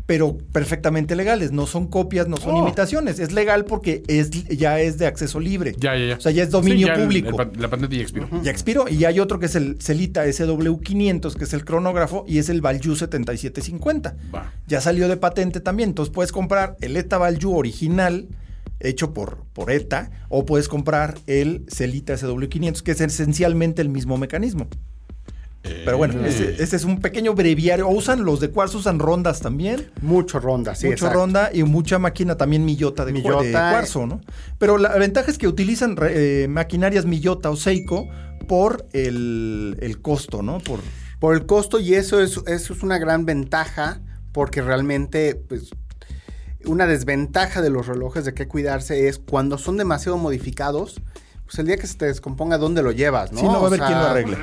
[0.07, 1.53] pero perfectamente legales.
[1.53, 2.62] No son copias, no son Oh.
[2.62, 3.18] imitaciones.
[3.18, 5.74] Es legal porque es, ya es de acceso libre.
[5.79, 6.16] Ya, ya, ya.
[6.16, 7.42] O sea, ya es dominio Sí, ya el- público.
[7.42, 8.29] el la patente ya expiró.
[8.42, 8.88] Ya expiró.
[8.88, 12.61] Y hay otro que es el Celita SW500, que es el cronógrafo, y es el
[12.62, 14.16] Valju 7750.
[14.35, 14.53] Va.
[14.66, 15.90] Ya salió de patente también.
[15.90, 18.29] Entonces puedes comprar el ETA Valju original,
[18.81, 24.16] hecho por, por ETA, o puedes comprar el Celita SW500, que es esencialmente el mismo
[24.16, 24.68] mecanismo.
[25.62, 26.29] Pero bueno, Eh.
[26.29, 27.88] ese, ese es un pequeño breviario.
[27.88, 29.90] O usan los de cuarzo, usan rondas también.
[30.03, 31.18] Mucho ronda, sí, mucho exacto.
[31.18, 34.21] ronda y mucha máquina también millota de, cua- de Millota, cuarzo, ¿no?
[34.59, 38.09] Pero la ventaja es que utilizan eh, maquinarias millota o Seiko
[38.47, 40.59] por el, el costo, ¿no?
[40.61, 40.81] Por,
[41.18, 44.01] Por el costo y eso es, eso es una gran ventaja
[44.33, 45.71] porque realmente, pues,
[46.64, 51.01] una desventaja de los relojes de qué cuidarse es cuando son demasiado modificados,
[51.49, 53.33] pues el día que se te descomponga, ¿dónde lo llevas?
[53.33, 53.41] ¿no?
[53.41, 54.37] Sí, no va a O haber sea, quién lo arregle.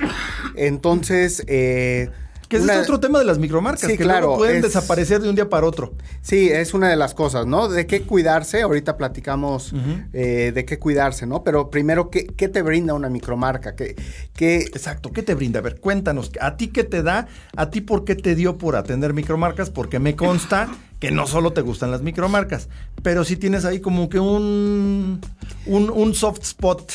[0.55, 2.09] Entonces, eh,
[2.47, 4.61] Que ese una- es otro tema de las micromarcas, Sí, que claro, luego pueden es-
[4.63, 5.93] desaparecer de un día para otro.
[6.21, 7.67] Sí, es una de las cosas, ¿no?
[7.69, 9.73] De qué cuidarse, ahorita platicamos
[10.13, 11.43] eh, de qué cuidarse, ¿no?
[11.43, 13.75] Pero primero, ¿qué, qué te brinda una micromarca?
[13.75, 13.95] ¿Qué,
[14.35, 15.59] qué, Exacto, ¿qué te brinda?
[15.59, 17.27] A ver, cuéntanos, ¿a ti qué te da?
[17.55, 19.71] ¿A ti por qué te dio por atender micromarcas?
[19.71, 22.69] Porque me consta que no solo te gustan las micromarcas,
[23.03, 25.19] pero sí tienes ahí como que un,
[25.65, 26.91] un, un soft spot.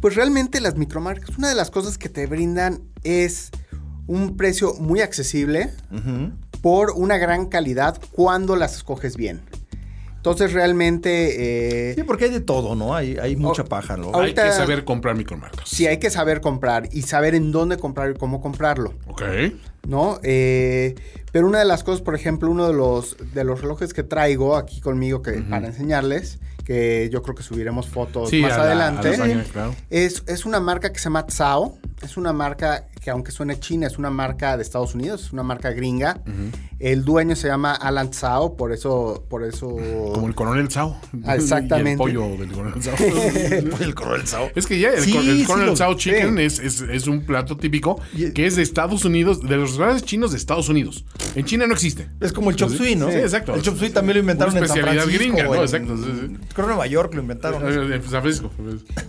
[0.00, 3.50] Pues realmente las micromarcas, una de las cosas que te brindan es
[4.10, 5.70] un precio muy accesible
[6.60, 9.40] por una gran calidad cuando las escoges bien.
[10.16, 11.90] Entonces realmente...
[11.90, 12.94] eh, Sí, porque hay de todo, ¿no?
[12.94, 14.10] Hay, hay mucha Oh, paja, ¿no?
[14.18, 15.66] Hay que saber comprar micromarcas.
[15.68, 18.92] sí hay que saber comprar y saber en dónde comprar y cómo comprarlo.
[19.06, 19.22] Ok.
[19.88, 20.18] ¿no?
[20.22, 20.94] Eh,
[21.32, 24.56] pero una de las cosas, por ejemplo, uno de los, de los relojes que traigo
[24.56, 28.62] aquí conmigo que, para enseñarles, que yo creo que subiremos fotos Sí, más a la-
[28.62, 29.74] a adelante, los años, claro.
[29.90, 31.78] es, es una marca que se llama Tsao.
[32.02, 35.42] Es una marca que aunque suene china, es una marca de Estados Unidos, es una
[35.42, 36.18] marca gringa.
[36.78, 39.26] El dueño se llama Alan Tsao, por eso...
[39.28, 39.76] Por eso
[40.14, 40.98] Como el coronel Sao.
[41.24, 41.90] Ah, exactamente.
[41.90, 42.94] Y el pollo del coronel Sao.
[43.80, 44.48] el coronel Sao.
[44.54, 46.42] Es que ya el, Sí, cor- el sí Coronel lo- Sao Chicken sí.
[46.42, 48.00] es, es- es un plato típico
[48.34, 51.04] que es de Estados Unidos, de los restaurantes chinos de Estados Unidos.
[51.34, 52.08] En China no existe.
[52.20, 53.10] Es como el chop suey, ¿no?
[53.10, 53.54] sí, exacto.
[53.54, 55.34] El chop suey también lo inventaron Una en San especialidad Francisco.
[55.36, 55.54] gringa, ¿no?
[55.56, 56.36] en- Exacto, sí, sí.
[56.62, 57.62] Creo Nueva York lo inventaron.
[57.66, 58.50] Eh, eh, San Francisco.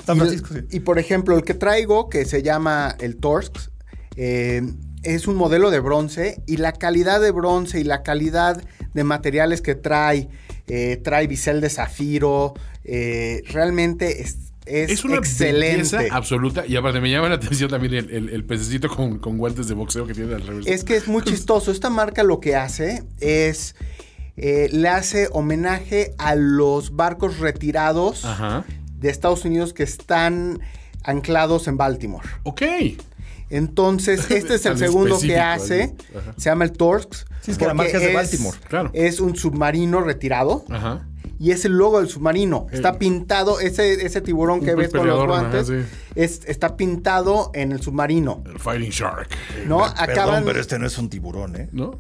[0.06, 0.62] San Y- Francisco, sí.
[0.72, 3.72] Y, por ejemplo, el que traigo, que se llama el Torx,
[4.16, 4.62] eh,
[5.04, 8.62] es un modelo de bronce y la calidad de bronce y la calidad
[8.94, 10.30] de materiales que trae,
[10.68, 15.98] eh, trae bisel de zafiro, eh, realmente es, es, Es una excelente.
[15.98, 16.66] belleza absoluta.
[16.68, 19.74] Y aparte me llama la atención también el, el- el pececito con, con guantes de
[19.74, 20.68] boxeo que tiene al revés.
[20.68, 21.72] Es que es muy chistoso.
[21.72, 23.76] Esta marca lo que hace es...
[24.38, 28.66] eh, le hace homenaje a los barcos retirados Ajá.
[28.98, 30.60] de Estados Unidos que están
[31.04, 32.28] anclados en Baltimore.
[32.44, 32.62] Ok.
[33.50, 35.96] Entonces, este es el segundo que hace.
[36.38, 37.26] Se llama el Torx.
[37.42, 38.58] Sí, es que la porque marca es de Baltimore.
[38.68, 38.90] Claro.
[38.94, 40.64] Es un submarino retirado.
[40.70, 41.08] Ajá.
[41.38, 42.68] Y es el logo del submarino.
[42.72, 45.74] Está pintado, ese, ese tiburón Un que ves con los ajá, guantes, sí.
[46.16, 48.44] Es, está pintado en el submarino.
[48.46, 49.30] El Fighting Shark.
[49.68, 49.80] ¿No?
[49.80, 50.44] Perdón, Acaban.
[50.46, 51.70] pero este no es un tiburón, ¿eh?
[51.72, 52.00] ¿No?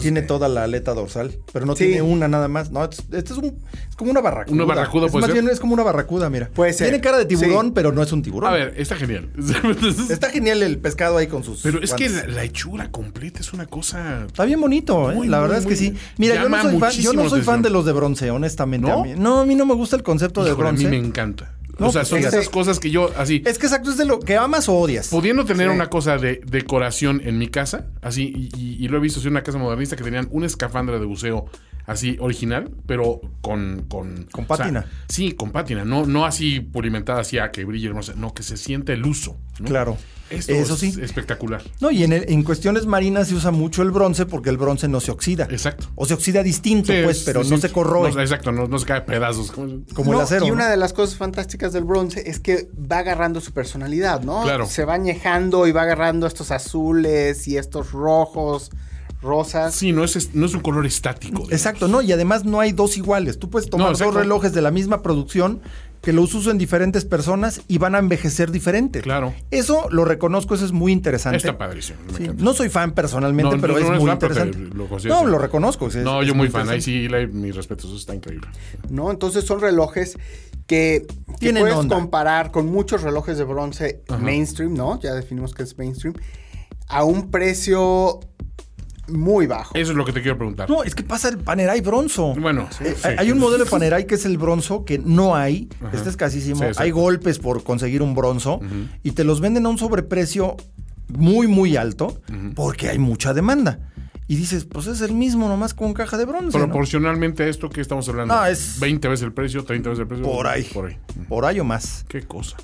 [0.00, 1.86] Tiene toda la aleta dorsal, pero no Sí.
[1.86, 2.70] tiene una nada más.
[2.70, 4.54] No, este es, un, es como una barracuda.
[4.54, 5.42] ¿Una barracuda es puede más ser?
[5.42, 6.48] bien es como una barracuda, mira.
[6.54, 6.88] Puede ser.
[6.88, 7.72] Tiene cara de tiburón, Sí.
[7.74, 8.50] pero no es un tiburón.
[8.50, 9.30] A ver, está genial.
[10.10, 11.62] Está genial el pescado ahí con sus.
[11.62, 12.28] Pero es que guantes.
[12.28, 14.24] la, la hechura completa es una cosa.
[14.26, 15.14] Está bien bonito, ¿eh?
[15.14, 16.04] Muy, la muy, verdad es que muy sí.
[16.18, 18.88] Mira, yo no Llama soy fan, yo no soy fan de los de bronce, honestamente.
[18.88, 19.00] ¿No?
[19.00, 19.14] A mí.
[19.16, 21.00] no, a mí no me gusta el concepto de Híjole, a mí bronce.
[21.00, 21.54] me encanta.
[21.80, 24.20] No, o sea, son esas cosas que yo, así, Es que exacto, es de lo
[24.20, 25.08] que amas o odias.
[25.08, 25.74] pudiendo tener Sí.
[25.74, 29.28] una cosa de decoración en mi casa, así, y, y- y lo he visto en
[29.28, 31.46] una casa modernista que tenían una escafandra de buceo
[31.86, 33.86] así original, pero con...
[33.88, 34.86] Con, Con o sea, pátina.
[35.08, 38.56] sí, con pátina, no, no así pulimentada, así a que brille hermosa, no, que se
[38.56, 39.36] siente el uso.
[39.58, 39.66] ¿no?
[39.66, 39.96] Claro.
[40.30, 40.94] Esto Eso es sí.
[41.02, 41.60] espectacular.
[41.80, 44.86] No, y en, el- en cuestiones marinas se usa mucho el bronce porque el bronce
[44.86, 45.48] no se oxida.
[45.50, 45.88] Exacto.
[45.96, 48.12] O se oxida distinto, Sí, pues, es pero no se corroe.
[48.12, 49.50] No, exacto, no, no se cae a pedazos.
[49.50, 50.44] como- como el acero.
[50.44, 50.54] Y ¿no?
[50.54, 54.42] una de las cosas fantásticas del bronce es que va agarrando su personalidad, ¿no?
[54.44, 54.66] Claro.
[54.66, 58.70] Se va añejando y va agarrando estos azules y estos rojos,
[59.22, 59.74] rosas.
[59.74, 61.32] Sí, no es, no es un color estático.
[61.38, 61.52] digamos.
[61.52, 62.00] Exacto, ¿no?
[62.02, 63.38] Y además no hay dos iguales.
[63.38, 65.60] Tú puedes tomar No, dos relojes de la misma producción
[66.00, 69.02] que los uso en diferentes personas y van a envejecer diferente.
[69.02, 69.34] Claro.
[69.50, 71.36] Eso lo reconozco, eso es muy interesante.
[71.36, 71.98] Está padrísimo.
[72.10, 72.42] me Sí, encanta.
[72.42, 74.58] No soy fan personalmente, No, pero no, es no muy fan, interesante.
[74.58, 75.88] lo no, lo reconozco.
[75.88, 76.66] es- No, es yo muy fan.
[76.70, 77.84] Ahí sí, le- mis respetos.
[77.90, 78.48] Eso está increíble.
[78.88, 79.10] ¿no?
[79.10, 80.16] Entonces son relojes
[80.66, 81.96] que, que Tienen puedes onda.
[81.96, 84.18] comparar con muchos relojes de bronce Ajá.
[84.22, 84.98] mainstream, ¿no?
[85.00, 86.14] Ya definimos que es mainstream,
[86.88, 88.20] a un precio
[89.10, 89.74] muy bajo.
[89.74, 90.68] Eso es lo que te quiero preguntar.
[90.70, 92.34] No, es que pasa el Panerai bronzo.
[92.40, 93.08] Bueno, Eh, sí.
[93.18, 95.68] hay- un modelo de Panerai que es el bronzo que no hay.
[95.80, 95.96] Ajá.
[95.96, 96.60] Este es casísimo.
[96.76, 98.60] Hay golpes por conseguir un bronzo
[99.02, 100.56] y te los venden a un sobreprecio
[101.08, 102.20] muy, muy alto
[102.54, 103.78] porque hay mucha demanda.
[104.28, 106.56] y dices, pues es el mismo, nomás con caja de bronce.
[106.56, 106.64] ¿no?
[106.66, 108.32] Proporcionalmente a esto que estamos hablando.
[108.32, 110.24] No, es- 20 veces el precio, 30 veces el precio.
[110.24, 110.62] Por ahí.
[110.72, 110.96] Por ahí.
[111.28, 112.04] Por ahí o más.
[112.08, 112.56] Qué cosa.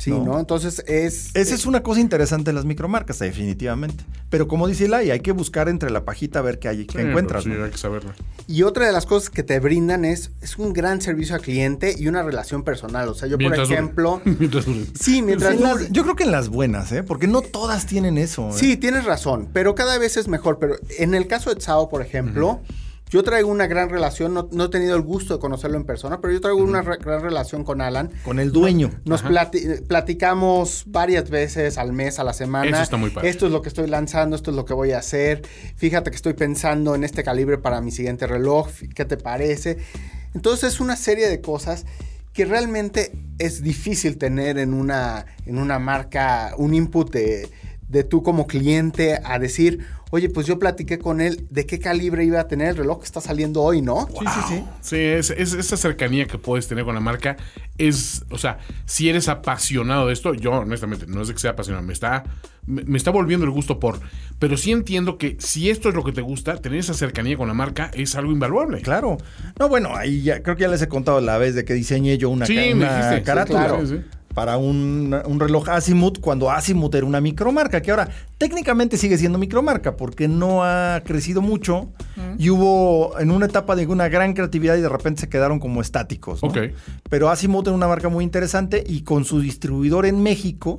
[0.00, 0.24] Sí, No.
[0.24, 0.40] ¿no?
[0.40, 1.30] Entonces es...
[1.34, 4.02] Esa es una cosa interesante de las micromarcas, definitivamente.
[4.30, 6.98] Pero como dice Lai, hay que buscar entre la pajita a ver qué hay, qué
[7.02, 7.44] Sí, encuentras.
[7.44, 7.64] Sí, ¿no?
[7.64, 8.12] hay que saberlo.
[8.46, 11.94] Y otra de las cosas que te brindan es, es un gran servicio al cliente
[11.98, 13.08] y una relación personal.
[13.08, 13.78] O sea, yo, Mientras por dure.
[13.78, 14.22] ejemplo...
[14.38, 14.86] Mientras dure.
[14.98, 15.54] Sí, mientras...
[15.54, 17.02] En las- yo creo que en las buenas, ¿eh?
[17.02, 18.48] Porque no todas tienen eso.
[18.48, 18.52] ¿eh?
[18.54, 20.58] Sí, tienes razón, pero cada vez es mejor.
[20.58, 22.60] Pero en el caso de Tsao, por ejemplo,
[23.10, 26.20] yo traigo una gran relación, no, no he tenido el gusto de conocerlo en persona,
[26.20, 28.10] pero yo traigo una re- gran relación con Alan.
[28.24, 28.90] Con el dueño.
[29.04, 32.70] Nos plati- platicamos varias veces al mes, a la semana.
[32.70, 33.28] Eso está muy padre.
[33.28, 35.42] Esto es lo que estoy lanzando, esto es lo que voy a hacer.
[35.76, 38.68] Fíjate que estoy pensando en este calibre para mi siguiente reloj.
[38.94, 39.78] ¿Qué te parece?
[40.34, 41.86] Entonces es una serie de cosas
[42.32, 47.48] que realmente es difícil tener en una, en una marca, un input de,
[47.88, 52.24] de tú como cliente a decir, oye, pues yo platiqué con él de qué calibre
[52.24, 54.06] iba a tener el reloj que está saliendo hoy, ¿no?
[54.08, 54.64] Sí, sí, sí.
[54.80, 57.36] Sí, es, es- esa cercanía que puedes tener con la marca
[57.78, 61.52] es, o sea, si eres apasionado de esto, yo honestamente no es de que sea
[61.52, 62.24] apasionado, me está,
[62.66, 64.00] me, me está volviendo el gusto por,
[64.38, 67.48] pero sí entiendo que si esto es lo que te gusta, tener esa cercanía con
[67.48, 68.82] la marca es algo invaluable.
[68.82, 69.16] Claro.
[69.58, 72.18] No, bueno, ahí ya creo que ya les he contado la vez de que diseñé
[72.18, 73.16] yo una, Sí, ca- me una dijiste.
[73.18, 73.86] Sí, carátula claro.
[73.86, 74.04] Sí, sí.
[74.34, 79.38] Para un, un reloj Azimuth cuando Azimuth era una micromarca, que ahora técnicamente sigue siendo
[79.38, 81.88] micromarca porque no ha crecido mucho
[82.38, 85.80] y hubo en una etapa de una gran creatividad y de repente se quedaron como
[85.80, 86.42] estáticos.
[86.42, 86.48] ¿no?
[86.50, 86.58] Ok.
[87.08, 90.78] Pero Azimuth era una marca muy interesante y con su distribuidor en México,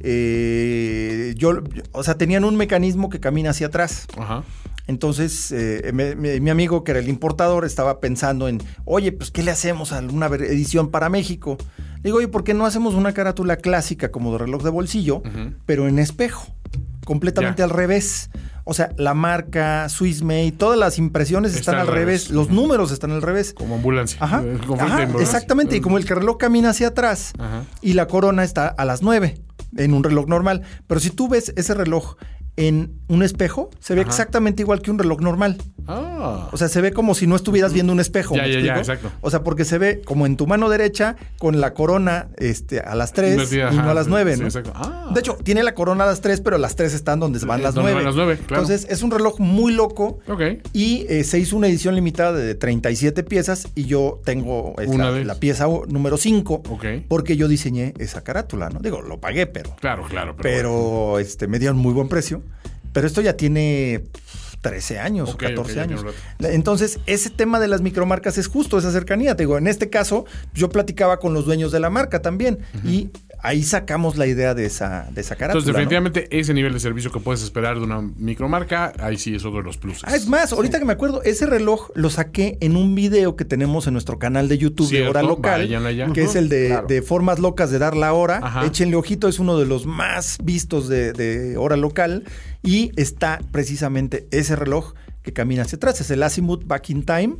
[0.00, 4.06] eh, yo, o sea, tenían un mecanismo que camina hacia atrás.
[4.18, 4.42] Ajá.
[4.86, 9.30] Entonces, eh, me- me- mi amigo, que era el importador, estaba pensando en, oye, pues,
[9.30, 11.56] ¿qué le hacemos a una edición para México?
[12.02, 15.22] Digo, oye, ¿por qué no hacemos una carátula clásica como de reloj de bolsillo,
[15.66, 16.46] pero en espejo?
[17.04, 18.30] Completamente al revés.
[18.64, 22.30] O sea, la marca, Swissmade, todas las impresiones están Está al revés, revés.
[22.30, 23.52] los números están al revés.
[23.52, 24.18] Como ambulancia.
[24.20, 25.76] Ajá, Eh, ajá, exactamente.
[25.76, 27.32] Y como el reloj camina hacia atrás
[27.82, 29.40] y la corona está a las 9
[29.76, 30.62] en un reloj normal.
[30.86, 32.16] Pero si tú ves ese reloj
[32.68, 34.10] en un espejo, se ve Ajá.
[34.10, 35.56] exactamente igual que un reloj normal.
[35.88, 36.48] Ah.
[36.52, 38.36] O sea, se ve como si no estuvieras viendo un espejo.
[38.36, 39.10] Ya, ¿me ya, ya, exacto.
[39.22, 42.94] O sea, porque se ve como en tu mano derecha con la corona este, a
[42.94, 44.46] las 3 Invertida, y no a las sí, 9, sí, ¿no?
[44.46, 44.72] exacto.
[44.76, 45.10] Ah.
[45.12, 47.62] De hecho, tiene la corona a las 3, pero las 3 están donde van Eh,
[47.64, 47.94] las donde 9.
[47.94, 48.62] van las nueve, claro.
[48.62, 50.18] Entonces, es un reloj muy loco.
[50.28, 50.42] Ok.
[50.72, 55.10] Y eh, se hizo una edición limitada de 37 piezas y yo tengo es Una
[55.10, 56.84] la, pieza número 5 Ok.
[57.08, 58.80] porque yo diseñé esa carátula, ¿no?
[58.80, 60.36] Digo, lo pagué, pero Claro, claro.
[60.36, 62.42] Pero, pero este me dieron muy buen precio.
[62.92, 64.02] Pero esto ya tiene
[64.60, 66.14] 13 años o 14 ok, ya tiene años.
[66.40, 69.36] Entonces, ese tema de las micromarcas es justo esa cercanía.
[69.36, 73.10] Te digo, en este caso, yo platicaba con los dueños de la marca también y
[73.42, 75.60] ahí sacamos la idea de esa, de esa carátula.
[75.60, 75.78] Entonces, ¿no?
[75.78, 79.58] definitivamente, ese nivel de servicio que puedes esperar de una micromarca, ahí sí es otro
[79.58, 80.04] de los pluses.
[80.04, 83.44] Ah, es más, ahorita que me acuerdo, ese reloj lo saqué en un video que
[83.44, 85.68] tenemos en nuestro canal de YouTube de Hora Local,
[86.12, 86.86] que es el de, claro.
[86.86, 88.40] de formas locas de dar la hora.
[88.42, 88.66] Ajá.
[88.66, 92.24] Échenle ojito, es uno de los más vistos de, de Hora Local
[92.62, 96.00] y está precisamente ese reloj que camina hacia atrás.
[96.00, 97.36] Es el Azimuth Back in Time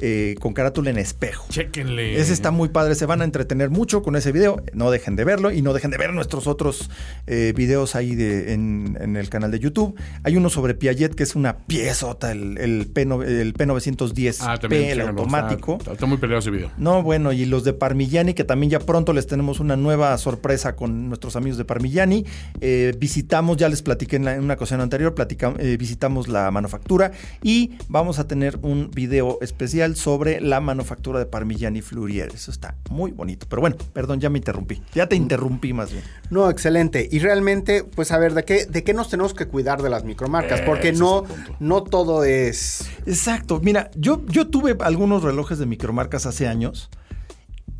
[0.00, 1.46] eh, con carátula en espejo.
[1.50, 2.18] Chéquenle.
[2.20, 4.62] Ese está muy padre, se van a entretener mucho con ese video.
[4.72, 6.90] No dejen de verlo y no dejen de ver nuestros otros
[7.26, 9.94] eh, videos ahí de, en, en el canal de YouTube.
[10.24, 14.58] Hay uno sobre Piaget que es una piezota, el, el, P, no- el P910P, Ah,
[14.70, 15.76] el automático.
[15.78, 16.70] Está, está muy peleado ese video.
[16.78, 20.76] No, bueno, y los de Parmigiani, que también ya pronto les tenemos una nueva sorpresa
[20.76, 22.24] con nuestros amigos de Parmigiani.
[22.60, 26.50] Eh, visitamos, ya les platiqué en, la- en una ocasión anterior, platica- eh, visitamos la
[26.50, 32.30] manufactura y vamos a tener un video especial sobre la manufactura de Parmigiani Fleurier.
[32.34, 33.46] Eso está muy bonito.
[33.48, 34.82] Pero bueno, perdón, ya me interrumpí.
[34.94, 36.04] Ya te interrumpí más bien.
[36.30, 37.08] No, excelente.
[37.10, 40.04] Y realmente, pues a ver, ¿de qué, de qué nos tenemos que cuidar de las
[40.04, 40.60] micromarcas?
[40.62, 41.24] Porque no,
[41.58, 42.88] no todo es...
[43.06, 43.60] Exacto.
[43.62, 46.90] Mira, yo, yo tuve algunos relojes de micromarcas hace años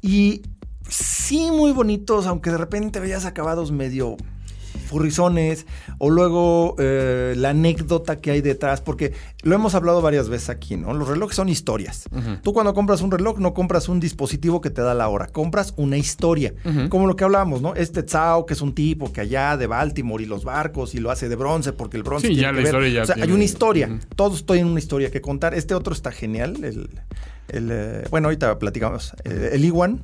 [0.02, 0.42] y
[0.88, 4.16] sí muy bonitos, aunque de repente veías acabados medio
[4.90, 5.66] furrizones
[5.98, 10.76] o luego eh, la anécdota que hay detrás, porque lo hemos hablado varias veces aquí,
[10.76, 10.92] ¿no?
[10.92, 12.04] Los relojes son historias.
[12.42, 15.72] Tú cuando compras un reloj no compras un dispositivo que te da la hora, compras
[15.76, 16.52] una historia,
[16.90, 17.74] como lo que hablábamos, ¿no?
[17.74, 21.10] Este Tsao, que es un tipo que allá de Baltimore y los barcos y lo
[21.10, 23.06] hace de bronce porque el bronce Sí, tiene ya que la ver- historia ya o
[23.06, 23.98] sea, hay una historia.
[24.16, 25.54] Todos tienen una historia que contar.
[25.54, 26.62] Este otro está genial.
[26.64, 26.90] El,
[27.48, 29.14] el, eh, bueno, ahorita platicamos.
[29.24, 30.00] eh, el Iwan.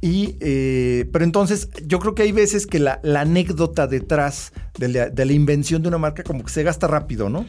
[0.00, 4.88] Y, eh, pero entonces, yo creo que hay veces que la, la anécdota detrás de
[4.88, 7.44] la, de la invención de una marca como que se gasta rápido, ¿no?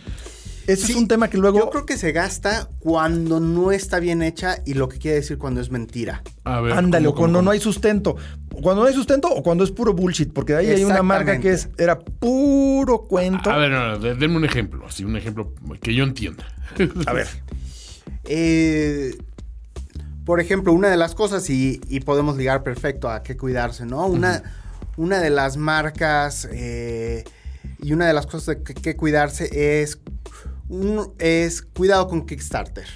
[0.68, 1.60] ese es un tema que luego...
[1.60, 5.38] Yo creo que se gasta cuando no está bien hecha y lo que quiere decir
[5.38, 6.24] cuando es mentira.
[6.43, 8.16] A ver, Ándale, o cuando no hay sustento.
[8.62, 11.39] Cuando no hay sustento o cuando es puro bullshit, porque de ahí hay una marca
[11.39, 13.49] que es era puro cuento.
[13.49, 16.45] A, ver, no, denme un ejemplo, así un ejemplo que yo entienda.
[17.06, 17.28] a ver.
[18.26, 19.18] Eh,
[20.26, 24.06] por ejemplo, una de las cosas, y, podemos ligar perfecto a qué cuidarse, ¿no?
[24.06, 24.44] Una,
[24.98, 27.24] una de las marcas eh,
[27.80, 30.00] y una de las cosas que, que cuidarse es,
[31.20, 32.88] es cuidado con Kickstarter.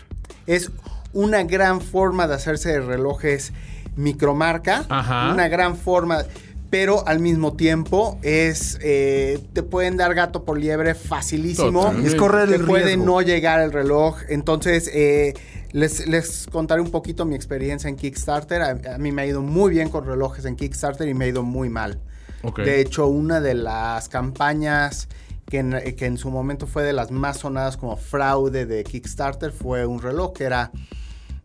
[0.46, 0.72] Es
[1.14, 3.54] una gran forma de hacerse de relojes
[3.96, 4.86] micromarca,
[5.34, 6.24] una gran forma,
[6.70, 11.94] pero al mismo tiempo es eh, te pueden dar gato por liebre facilísimo.
[12.04, 15.34] Es correr el puede no llegar el reloj, entonces eh,
[15.76, 18.62] les, contaré un poquito mi experiencia en Kickstarter.
[18.62, 21.44] A, mí me ha ido muy bien con relojes en Kickstarter y me ha ido
[21.44, 22.00] muy mal.
[22.58, 25.10] De hecho, una de las campañas
[25.50, 30.02] que en, su momento fue de las más sonadas como fraude de Kickstarter fue un
[30.02, 30.72] reloj que era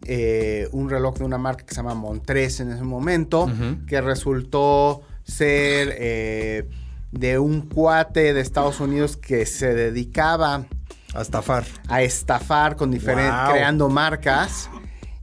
[0.06, 3.50] eh, un reloj de una marca que se llama Montres en ese momento,
[3.86, 6.68] que resultó ser eh,
[7.10, 10.66] de un cuate de Estados Unidos que se dedicaba
[11.14, 11.64] a estafar.
[11.88, 14.70] A estafar con diferentes, creando marcas.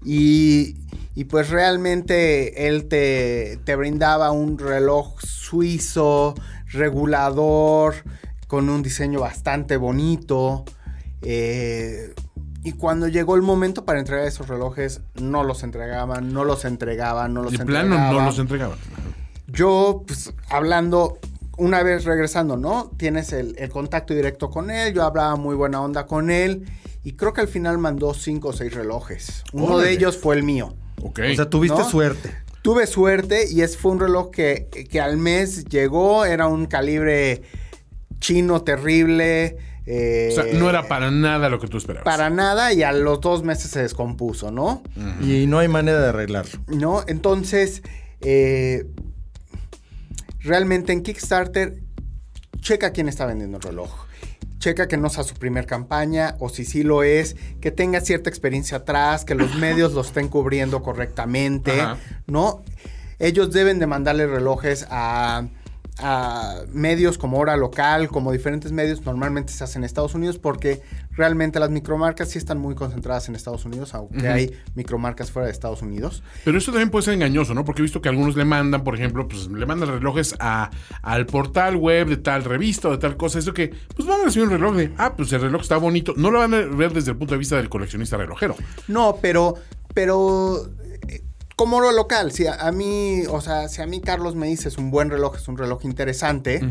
[0.04, 0.76] Y,
[1.30, 6.36] pues realmente él te, brindaba un reloj suizo,
[6.68, 7.96] regulador,
[8.48, 10.64] con un diseño bastante bonito.
[11.22, 12.14] Eh,
[12.64, 17.34] y cuando llegó el momento para entregar esos relojes, no los entregaban, no los entregaban,
[17.34, 17.90] no los de entregaban.
[17.90, 18.78] plano no los entregaban.
[19.48, 21.18] Yo, pues, hablando,
[21.58, 22.92] una vez regresando, ¿no?
[22.98, 26.66] Tienes el, contacto directo con él, yo hablaba muy buena onda con él
[27.04, 29.44] y creo que al final mandó cinco o seis relojes.
[29.54, 30.76] Uno de ellos fue el mío.
[31.02, 31.20] Ok.
[31.32, 32.32] O sea, tuviste suerte.
[32.62, 37.44] Tuve suerte y es, fue un reloj que, que al mes llegó, era un calibre
[38.20, 39.58] chino terrible.
[39.86, 42.04] Eh, o sea, no era para nada lo que tú esperabas.
[42.04, 44.84] Para nada y a los dos meses se descompuso, ¿no?
[45.22, 46.60] Y no hay manera de arreglarlo.
[46.68, 47.84] No, entonces,
[48.20, 48.86] eh,
[50.48, 51.84] realmente en Kickstarter,
[52.60, 54.08] checa quién está vendiendo el reloj.
[54.58, 58.30] Checa que no sea su primer campaña o si sí lo es, que tenga cierta
[58.30, 61.74] experiencia atrás, que los medios lo estén cubriendo correctamente,
[62.26, 62.64] ¿no?
[63.20, 65.48] Ellos deben de mandarle relojes a
[66.00, 70.82] a medios como Hora Local, como diferentes medios, normalmente se hacen en Estados Unidos porque
[71.12, 75.52] realmente las micromarcas sí están muy concentradas en Estados Unidos, aunque hay micromarcas fuera de
[75.52, 76.24] Estados Unidos.
[76.46, 77.66] Pero eso también puede ser engañoso, ¿no?
[77.66, 80.70] Porque he visto que algunos le mandan, por ejemplo, pues le mandan relojes a,
[81.02, 83.40] al portal web de tal revista o de tal cosa.
[83.40, 86.14] Eso que, pues van a recibir un reloj de, ah, pues el reloj está bonito.
[86.16, 88.56] No lo van a ver desde el punto de vista del coleccionista relojero.
[88.88, 89.56] No, pero,
[89.94, 90.70] pero
[91.58, 94.78] como lo local, si a, mí, o sea, si a mí Carlos me dice es
[94.78, 96.62] un buen reloj, es un reloj interesante.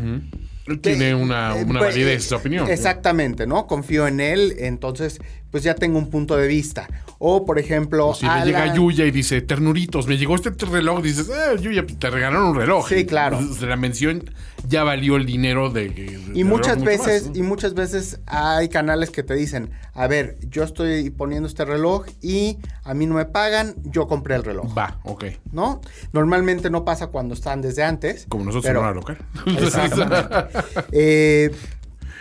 [0.81, 2.69] Tiene una, eh, una pues, validez, opinión.
[2.69, 3.67] Exactamente, ¿no?
[3.67, 5.19] Confío en él, entonces,
[5.51, 6.87] pues ya tengo un punto de vista.
[7.19, 8.13] O, por ejemplo.
[8.13, 12.09] si le llega Yuya y dice, ternuritos, me llegó este reloj, dices, eh, Yuya, te
[12.09, 12.87] regalaron un reloj.
[12.87, 13.41] Sí, claro.
[13.41, 14.23] De la mención
[14.67, 16.19] ya valió el dinero de.
[16.33, 21.09] y muchas veces, y muchas veces hay canales que te dicen, a ver, yo estoy
[21.09, 24.77] poniendo este reloj y a mí no me pagan, yo compré el reloj.
[24.77, 25.25] Va, ok.
[25.51, 25.81] ¿No?
[26.13, 28.25] Normalmente no pasa cuando están desde antes.
[28.27, 29.17] Como nosotros en hora local.
[29.45, 30.59] Exactamente.
[30.91, 31.51] eh,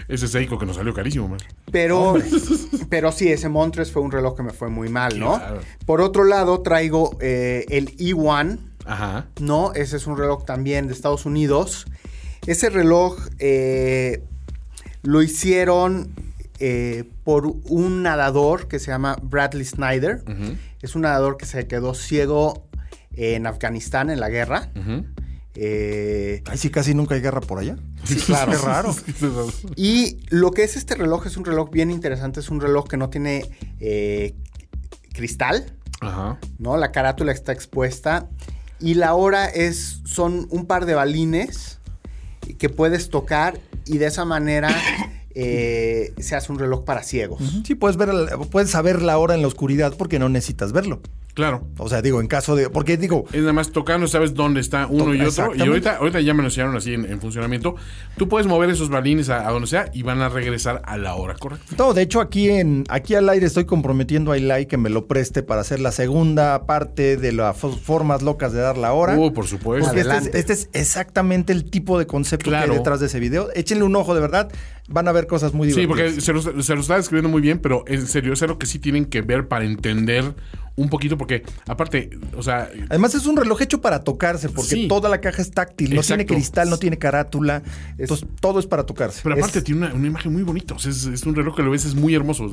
[0.08, 1.40] ese Seiko que nos salió carísimo, man.
[1.72, 2.14] Pero,
[2.88, 5.40] pero sí, ese Montres fue un reloj que me fue muy mal, ¿no?
[5.84, 8.58] Por otro lado, traigo eh, el E1.
[8.84, 9.26] Ajá.
[9.40, 9.72] ¿No?
[9.74, 11.86] Ese es un reloj también de Estados Unidos.
[12.46, 14.22] Ese reloj eh,
[15.02, 16.14] lo hicieron
[16.58, 20.22] eh, por un nadador que se llama Bradley Snyder.
[20.80, 22.68] Es un nadador que se quedó ciego
[23.14, 24.70] en Afganistán en la guerra.
[25.54, 27.76] Eh, Ay, sí, casi nunca hay guerra por allá.
[28.04, 28.52] Sí, claro.
[28.52, 28.94] Qué raro.
[29.76, 32.40] y lo que es este reloj es un reloj bien interesante.
[32.40, 34.34] Es un reloj que no tiene eh,
[35.12, 35.74] cristal.
[36.00, 36.38] Ajá.
[36.58, 36.76] ¿No?
[36.76, 38.28] La carátula está expuesta.
[38.78, 41.75] Y la hora es, son un par de balines
[42.54, 44.68] que puedes tocar y de esa manera
[45.34, 47.42] eh, se hace un reloj para ciegos.
[47.64, 48.10] Sí, puedes ver,
[48.50, 51.00] puedes saber la hora en la oscuridad porque no necesitas verlo.
[51.36, 51.68] Claro.
[51.76, 52.70] O sea, digo, en caso de.
[52.70, 53.26] Porque digo.
[53.30, 55.54] Es nada más tocando, sabes dónde está uno y otro.
[55.54, 57.76] Y ahorita, ahorita ya me lo enseñaron así en, funcionamiento.
[58.16, 61.34] Tú puedes mover esos balines a, donde sea y van a regresar a la hora
[61.34, 61.76] correcta.
[61.76, 65.06] No, de hecho, aquí en aquí al aire estoy comprometiendo a Eli que me lo
[65.08, 69.18] preste para hacer la segunda parte de las formas locas de dar la hora.
[69.18, 69.92] Uh, por supuesto.
[69.94, 73.50] Este, este es, exactamente el tipo de concepto que hay detrás de ese video.
[73.54, 74.50] Échenle un ojo, de verdad.
[74.88, 76.10] Van a ver cosas muy divertidas.
[76.12, 78.56] Sí, porque se lo, se lo está describiendo muy bien, pero en serio, es algo
[78.58, 80.34] que sí tienen que ver para entender
[80.76, 82.68] un poquito porque, aparte, o sea...
[82.90, 84.88] Además es un reloj hecho para tocarse porque Sí.
[84.88, 87.62] toda la caja es táctil, no tiene cristal, no tiene carátula,
[87.98, 89.20] entonces todo es para tocarse.
[89.22, 90.74] Pero aparte Es- tiene una, una imagen muy bonita.
[90.74, 92.48] O sea, es, es un reloj que lo ves, es muy hermoso.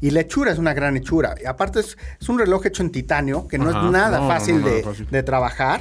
[0.00, 1.36] Y la hechura es una gran hechura.
[1.42, 3.86] Y aparte es, es un reloj hecho en titanio, que no Ajá.
[3.86, 5.06] es nada No, no, fácil, no, nada de, fácil.
[5.10, 5.80] de trabajar.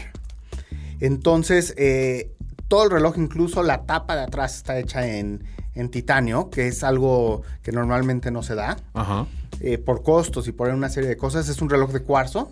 [0.99, 2.31] Entonces, eh,
[2.71, 5.43] todo el reloj, incluso la tapa de atrás está hecha en,
[5.75, 8.77] en titanio, que es algo que normalmente no se da.
[8.93, 9.27] Ajá.
[9.59, 11.49] eh, por costos y por una serie de cosas.
[11.49, 12.49] Es un reloj de cuarzo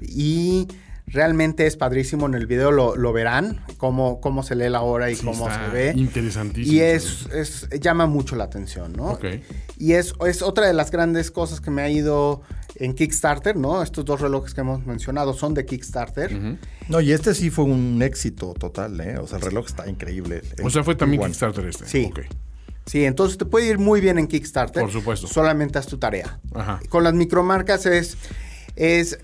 [0.00, 0.66] y
[1.06, 2.26] realmente es padrísimo.
[2.26, 5.48] En el video lo, lo verán, cómo, cómo se lee la hora y Sí, cómo
[5.48, 5.92] está se ve.
[5.96, 6.74] Interesantísimo.
[6.76, 9.18] Y es, es- llama mucho la atención, ¿no?
[9.78, 12.42] Y es, es otra de las grandes cosas que me ha ido
[12.78, 13.82] en Kickstarter, ¿no?
[13.82, 16.58] Estos dos relojes que hemos mencionado son de Kickstarter.
[16.88, 19.18] No, y este sí fue un éxito total, ¿eh?
[19.18, 20.42] O sea, el reloj está increíble.
[20.62, 21.30] O sea, fue también One.
[21.30, 21.86] Kickstarter este.
[21.86, 22.10] Sí.
[22.10, 22.20] Ok.
[22.86, 24.82] Sí, entonces te puede ir muy bien en Kickstarter.
[24.82, 25.26] Por supuesto.
[25.26, 26.40] Solamente haz tu tarea.
[26.54, 26.80] Ajá.
[26.88, 28.16] Con las micromarcas es,
[28.76, 29.18] es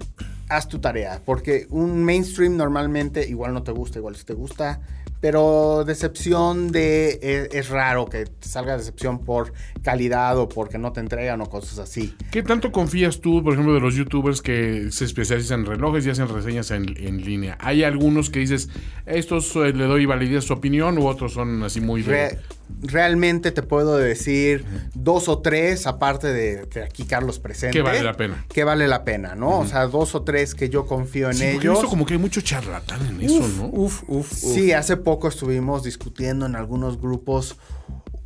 [0.48, 4.80] haz tu tarea, porque un mainstream normalmente igual no te gusta, igual si te gusta,
[5.20, 9.54] pero decepción de es, es raro que salga decepción por
[9.84, 12.14] calidad o porque no te entregan o cosas así.
[12.32, 16.10] ¿Qué tanto confías tú, por ejemplo, de los youtubers que se especializan en relojes y
[16.10, 17.56] hacen reseñas en, en línea?
[17.60, 18.70] Hay algunos que dices,
[19.06, 22.10] estos eh, le doy validez a su opinión, u otros son así muy de...
[22.30, 22.38] Re-
[22.80, 24.64] realmente te puedo decir
[24.94, 27.76] dos o tres, aparte de que aquí Carlos presente.
[27.76, 28.46] Que vale la pena.
[28.52, 29.58] Que vale la pena, ¿no?
[29.60, 31.74] O sea, dos o tres que yo confío en Sí, ellos.
[31.74, 33.66] visto como que hay mucho charlatán en eso, ¿no?
[33.66, 34.32] Uf, uf, uf.
[34.32, 37.56] Sí, hace poco estuvimos discutiendo en algunos grupos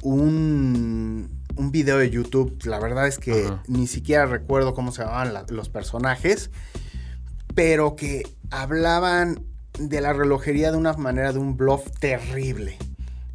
[0.02, 1.28] un,
[1.58, 2.56] un video de YouTube.
[2.64, 3.62] La verdad es que Ajá.
[3.66, 6.50] ni siquiera recuerdo cómo se llamaban la- los personajes,
[7.54, 9.40] pero que hablaban
[9.78, 12.76] de la relojería de una manera de un bluff terrible.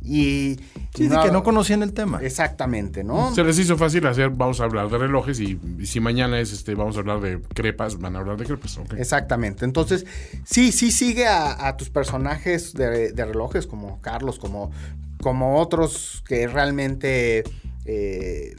[0.06, 0.60] Y
[0.94, 2.20] Sí, de que no conocían el tema.
[2.22, 3.34] Exactamente, ¿no?
[3.34, 6.52] Se les hizo fácil hacer, vamos a hablar de relojes y, y si mañana es
[6.52, 8.78] este, vamos a hablar de crepas, van a hablar de crepas.
[8.78, 8.94] ok.
[8.98, 9.64] Exactamente.
[9.64, 10.06] Entonces,
[10.44, 14.72] sí, sí sigue a, a tus personajes de, de relojes, como Carlos, como,
[15.22, 17.46] como otros que realmente
[17.86, 18.56] eh,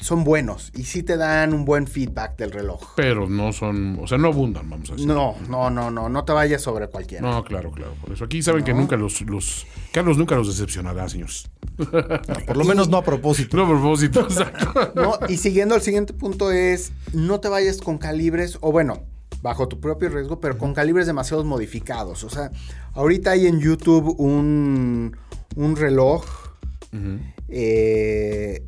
[0.00, 2.80] son buenos y sí te dan un buen feedback del reloj.
[2.96, 5.06] Pero no son, o sea, no abundan, vamos a decir.
[5.06, 7.28] No, no, no, no, no te vayas sobre cualquiera.
[7.28, 7.94] No, claro, claro.
[8.00, 9.66] Por eso aquí saben que nunca los, los...
[9.92, 11.50] Carlos nunca los decepcionará, señores.
[12.46, 13.56] Por lo menos no a propósito.
[13.56, 14.92] No a propósito, exacto.
[14.94, 15.18] ¿no?
[15.28, 19.02] Y siguiendo el siguiente punto es, no te vayas con calibres, o bueno,
[19.42, 22.24] bajo tu propio riesgo, pero con calibres demasiado modificados.
[22.24, 22.50] O sea,
[22.94, 25.16] ahorita hay en YouTube un,
[25.56, 26.24] un reloj.
[27.50, 28.62] Eh,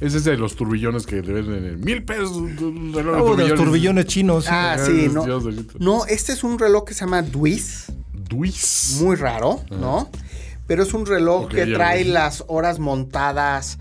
[0.00, 2.32] Ese es de los turbillones que le venden en mil pesos.
[2.36, 4.46] un reloj de Oh, de los turbillones chinos.
[4.48, 5.24] ah, sí, no.
[5.24, 5.44] Dios.
[5.78, 7.86] No, este es un reloj que se llama Duis.
[8.12, 8.98] Duis.
[9.00, 10.10] Muy raro, ¿no?
[10.66, 13.78] Pero es un reloj que trae las horas montadas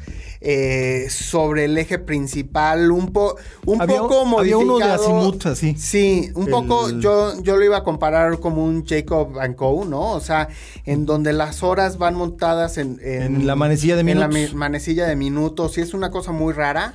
[0.47, 3.35] eh, sobre el eje principal, un, po,
[3.65, 4.59] un Había- poco había modificado.
[4.61, 5.75] uno de azimut, así.
[5.75, 9.85] Sí, un El- poco, yo, yo lo iba a comparar como un Jacob and Co.,
[9.89, 10.11] ¿no?
[10.11, 10.47] O sea,
[10.85, 12.99] en donde las horas van montadas en...
[13.01, 14.53] En la manecilla de En la minutos.
[14.55, 16.93] manecilla de minutos, y es una cosa muy rara.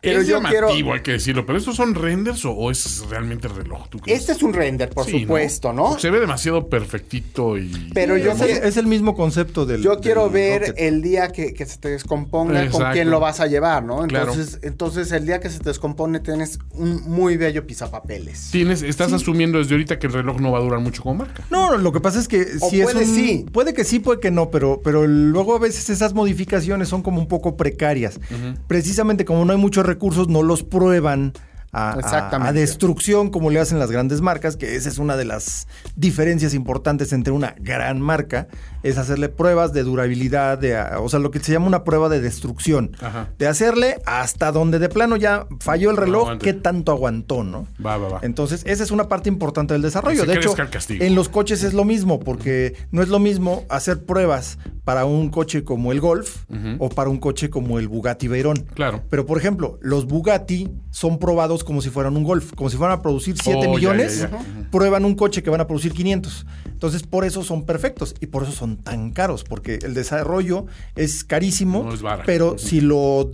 [0.00, 0.92] Pero es yo llamativo, quiero...
[0.94, 1.44] hay que decirlo.
[1.44, 3.88] ¿Pero estos son renders o, o es realmente reloj?
[3.88, 4.20] ¿Tú crees?
[4.20, 5.98] Este es un render, por Sí, supuesto, ¿no?
[5.98, 7.90] Se ve demasiado perfectito y...
[7.94, 9.82] Pero yo es, el, quiero- es el mismo concepto del.
[9.82, 10.74] Yo quiero del ver Rocket.
[10.78, 12.62] el día que, que se te descomponga
[12.92, 14.06] quién lo vas a llevar, ¿no?
[14.06, 14.32] Claro.
[14.32, 18.48] Entonces, entonces el día que se te descompone tienes un muy bello pisapapeles.
[18.50, 21.44] Tienes, estás asumiendo desde ahorita que el reloj no va a durar mucho como marca.
[21.50, 23.46] No, lo que pasa es que O si es puede un- sí.
[23.52, 27.20] Puede que sí, puede que no, pero, pero luego a veces esas modificaciones son como
[27.20, 28.20] un poco precarias.
[28.66, 31.32] Precisamente como no hay muchos recursos, no los prueban
[31.72, 32.48] a, a- Exactamente.
[32.50, 35.66] a destrucción como le hacen las grandes marcas, que esa es una de las
[35.96, 38.48] diferencias importantes entre una gran marca,
[38.82, 42.20] es hacerle pruebas de durabilidad, de, o sea, lo que se llama una prueba de
[42.20, 42.92] destrucción.
[43.00, 43.28] Ajá.
[43.38, 47.66] De hacerle hasta donde de plano ya falló el reloj, qué tanto aguantó, ¿no?
[47.84, 48.20] Va, va, va.
[48.22, 50.24] Entonces, esa es una parte importante del desarrollo.
[50.24, 50.54] De hecho,
[50.88, 55.28] en los coches es lo mismo, porque no es lo mismo hacer pruebas para un
[55.30, 56.44] coche como el Golf
[56.78, 58.56] o para un coche como el Bugatti Veyron.
[58.74, 59.02] Claro.
[59.10, 62.98] Pero, por ejemplo, los Bugatti son probados como si fueran un Golf, como si fueran
[62.98, 64.70] a producir 7 Oh, ya, millones, ya, ya.
[64.70, 66.46] prueban un coche que van a producir 500.
[66.78, 71.24] Entonces, por eso son perfectos y por eso son tan caros, porque el desarrollo es
[71.24, 73.28] carísimo, No es pero si lo,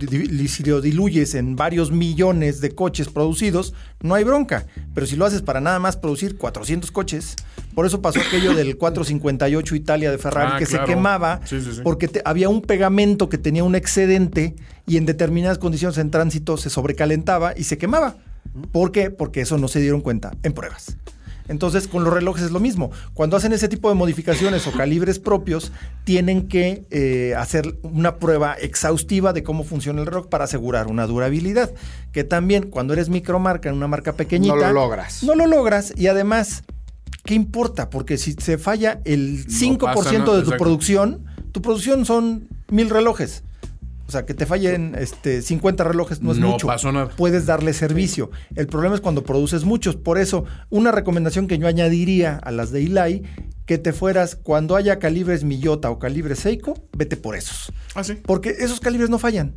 [0.47, 4.65] si lo diluyes en varios millones de coches producidos, no hay bronca.
[4.95, 7.35] Pero si lo haces para nada más producir 400 coches,
[7.75, 10.87] por eso pasó aquello del 458 Italia de Ferrari, Ah, que claro.
[10.87, 11.81] se quemaba Sí, sí, sí.
[11.83, 14.55] porque te- había un pegamento que tenía un excedente
[14.87, 18.15] y en determinadas condiciones en tránsito se sobrecalentaba y se quemaba.
[18.71, 19.11] ¿Por qué?
[19.11, 20.97] Porque eso no se dieron cuenta en pruebas.
[21.47, 22.91] Entonces, con los relojes es lo mismo.
[23.13, 25.71] Cuando hacen ese tipo de modificaciones o calibres propios,
[26.03, 31.05] tienen que eh, hacer una prueba exhaustiva de cómo funciona el reloj para asegurar una
[31.05, 31.71] durabilidad.
[32.11, 34.55] Que también, cuando eres micromarca en una marca pequeñita.
[34.55, 35.23] No lo logras.
[35.23, 36.63] No lo logras y además,
[37.23, 37.89] ¿qué importa?
[37.89, 40.63] Porque si se falla el 5% pasa nada, de tu exacto.
[40.63, 43.43] producción, tu producción son mil relojes.
[44.07, 46.67] O sea, que te fallen este, 50 relojes no es No mucho.
[46.67, 47.09] pasó nada.
[47.09, 48.29] Puedes darle servicio.
[48.55, 49.95] El problema es cuando produces muchos.
[49.95, 53.23] Por eso, una recomendación que yo añadiría a las de Ilai,
[53.65, 57.73] que te fueras cuando haya calibres Miyota o calibres Seiko, vete por esos.
[57.95, 58.13] Ah, sí.
[58.23, 59.55] Porque esos calibres no fallan.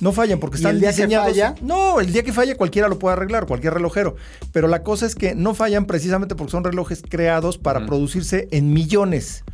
[0.00, 1.28] No fallan porque ¿Y están el día que diseñados.
[1.28, 1.54] falla?
[1.62, 4.16] No, el día que falle cualquiera lo puede arreglar, cualquier relojero.
[4.52, 8.72] Pero la cosa es que no fallan precisamente porque son relojes creados para producirse en
[8.72, 9.44] millones.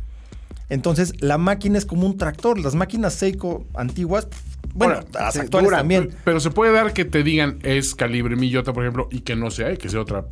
[0.71, 2.57] Entonces, la máquina es como un tractor.
[2.57, 4.29] Las máquinas Seiko antiguas,
[4.73, 6.05] bueno, Ahora, las sí, actuales también.
[6.07, 9.35] Pero, pero se puede dar que te digan es calibre millota, por ejemplo, y que
[9.35, 10.25] no sea, y que sea otra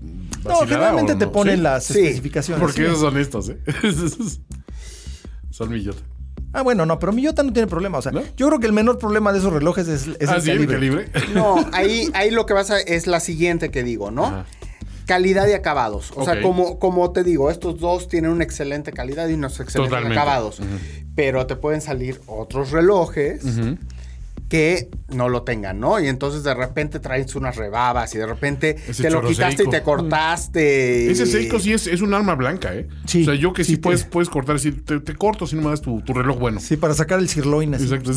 [0.45, 1.61] No, generalmente ¿o te ponen ¿Sí?
[1.61, 2.61] las Sí, especificaciones.
[2.61, 2.83] Porque sí.
[2.83, 3.57] esos son estos, ¿eh?
[5.49, 5.99] son millota.
[6.53, 7.97] Ah, bueno, no, pero Miyota no tiene problema.
[7.97, 8.21] O sea, ¿No?
[8.37, 10.65] yo creo que el menor problema de esos relojes es, es ah, el sí, el
[10.67, 11.05] calibre.
[11.11, 11.33] calibre.
[11.33, 14.25] No, ahí, ahí lo que vas a es la siguiente que digo, ¿no?
[14.25, 14.45] Ajá.
[15.09, 16.11] Calidad y acabados.
[16.15, 19.89] O sea, como, como te digo, estos dos tienen una excelente calidad y unos excelentes
[19.89, 20.19] Totalmente.
[20.19, 20.61] acabados.
[21.15, 23.41] Pero te pueden salir otros relojes
[24.47, 25.99] que no lo tengan, ¿no?
[25.99, 29.69] Y entonces de repente traes unas rebabas y de repente Ese te lo quitaste y
[29.69, 31.11] te cortaste.
[31.11, 32.87] Ese y- Seiko sí es, es un arma blanca, ¿eh?
[33.05, 35.45] Sí, o sea, yo que sí, sí te- puedes, puedes cortar, así, te, te corto
[35.45, 36.59] si no me das tu, tu reloj bueno.
[36.59, 37.83] Sí, para sacar el sirloin así.
[37.93, 38.11] Exacto.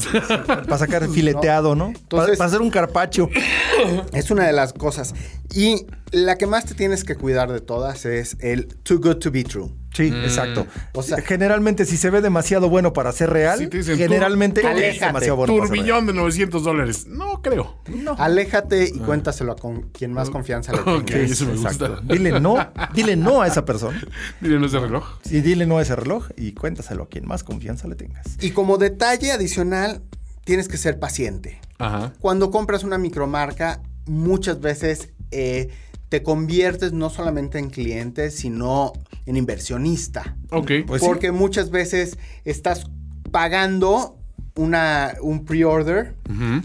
[0.47, 1.88] Para sacar fileteado, ¿no?
[1.88, 3.28] Entonces- para, para hacer un carpacho.
[4.14, 5.12] Es una de las cosas.
[5.55, 9.30] Y la que más te tienes que cuidar de todas es el too good to
[9.30, 9.70] be true.
[9.94, 10.24] Sí, Mm.
[10.24, 10.66] exacto.
[10.94, 14.72] O sea- generalmente, si se ve demasiado bueno para ser real, dicen, generalmente tú- es
[14.72, 15.07] aléjate.
[15.07, 15.84] demasiado bueno para ser real.
[15.84, 17.07] Turbillón de 900 dólares.
[17.07, 17.76] No creo.
[18.16, 20.94] Aléjate y cuéntaselo a con quien más confianza le Ah.
[20.96, 21.30] Ok, tengas.
[21.32, 21.88] eso me Exacto.
[21.90, 22.14] gusta.
[22.14, 22.57] Dile no,
[22.94, 24.00] dile no a esa persona.
[24.40, 25.05] Miren ese reloj.
[25.24, 28.24] Sí, dile no a ese reloj y cuéntaselo a quien más confianza le tengas.
[28.40, 30.00] Y como detalle adicional,
[30.44, 31.61] tienes que ser paciente.
[31.78, 32.14] Ajá.
[32.18, 35.68] Cuando compras una micromarca, muchas veces eh,
[36.09, 38.93] te conviertes no solamente en cliente, sino
[39.26, 40.37] en inversionista.
[40.51, 40.70] Ok.
[40.87, 41.09] Pues sí.
[41.09, 42.91] porque muchas veces estás
[43.30, 44.18] pagando
[44.55, 46.14] una, un pre-order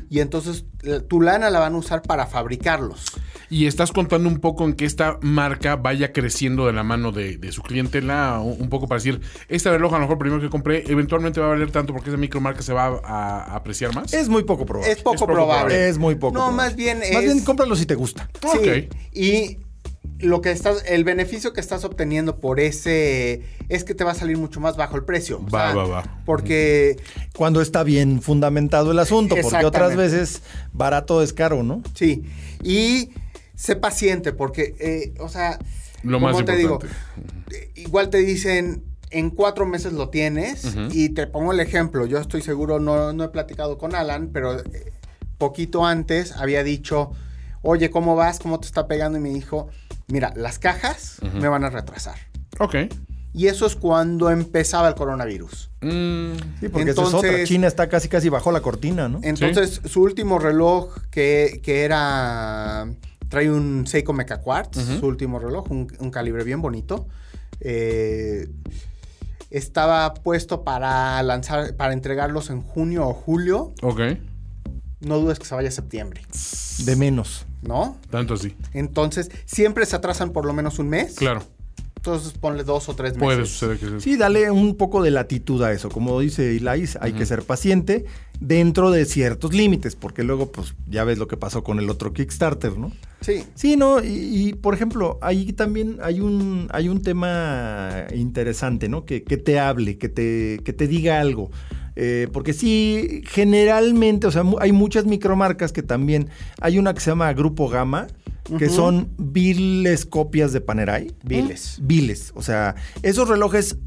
[0.10, 3.06] y entonces eh, tu lana la van a usar para fabricarlos.
[3.50, 7.38] Y estás contando un poco en que esta marca vaya creciendo de la mano de,
[7.38, 10.50] de su clientela, un un poco para decir, este reloj a lo mejor primero que
[10.50, 14.14] compré, eventualmente va a valer tanto porque esa micromarca se va a, a apreciar más.
[14.14, 14.92] Es muy poco probable.
[14.92, 15.54] Es poco, poco probable.
[15.76, 15.90] probable.
[15.90, 16.34] Es muy poco.
[16.34, 16.58] No, probable.
[16.58, 18.30] más bien Más bien cómpralo si te gusta.
[18.42, 18.96] Sí, Ok.
[19.14, 19.58] y
[20.20, 24.16] lo que estás, el beneficio que estás obteniendo por ese es que te va a
[24.16, 25.38] salir mucho más bajo el precio.
[25.40, 26.22] O Va, sea, va, va.
[26.26, 26.98] Porque
[27.36, 30.42] Cuando está bien fundamentado el asunto, porque otras veces
[30.74, 31.84] barato es caro, ¿no?
[31.94, 32.24] sí,
[32.64, 33.12] y
[33.58, 35.58] sé paciente porque, eh, o sea,
[36.04, 36.98] Lo como más te digo, importante.
[37.58, 42.06] eh, igual te dicen en cuatro meses lo tienes y te pongo el ejemplo.
[42.06, 44.94] Yo estoy seguro, no, no he platicado con Alan, pero eh,
[45.38, 47.12] poquito antes había dicho,
[47.62, 48.40] oye, ¿cómo vas?
[48.40, 49.18] ¿Cómo te está pegando?
[49.18, 49.70] Y me dijo,
[50.08, 52.16] mira, las cajas me van a retrasar.
[52.60, 52.76] Ok.
[53.34, 55.70] Y eso es cuando empezaba el coronavirus.
[55.82, 57.30] Mm, Sí, porque esa es otra.
[57.30, 59.20] Entonces- China está casi casi bajo la cortina, ¿no?
[59.24, 62.88] Entonces, su último reloj, que, que era.
[63.30, 67.08] Trae un Seiko Mecha Quartz, su último reloj, un, un calibre bien bonito.
[67.60, 68.48] eh,
[69.50, 73.74] estaba puesto para lanzar, para entregarlos en junio o julio.
[73.82, 74.02] ok.
[75.00, 76.22] No dudes que se vaya a septiembre,
[76.80, 77.46] De menos.
[77.62, 77.98] ¿no?
[78.10, 78.56] Tanto así.
[78.74, 81.14] Entonces, siempre se atrasan por lo menos un mes.
[81.16, 81.44] Claro.
[81.98, 83.24] Entonces, ponle dos o tres meses.
[83.24, 84.00] Puede suceder que sea.
[84.00, 85.90] Sí, dale un poco de latitud a eso.
[85.90, 88.06] Como dice Ilais, hay que ser paciente
[88.40, 92.14] dentro de ciertos límites, porque luego, pues, ya ves lo que pasó con el otro
[92.14, 92.92] Kickstarter, ¿no?
[93.22, 93.44] Sí.
[93.56, 99.06] Sí, no, y, y, por ejemplo, ahí también hay un, hay un tema interesante, ¿no?
[99.06, 101.50] Que, que te hable, que te, que te diga algo.
[102.00, 106.30] Eh, porque sí, generalmente, o sea, hay muchas micromarcas que también,
[106.62, 108.06] hay una que se llama Grupo Gama,
[108.60, 111.12] que son viles copias de Panerai.
[111.24, 111.80] Viles.
[111.82, 112.32] Viles.
[112.36, 113.78] O sea, esos relojes,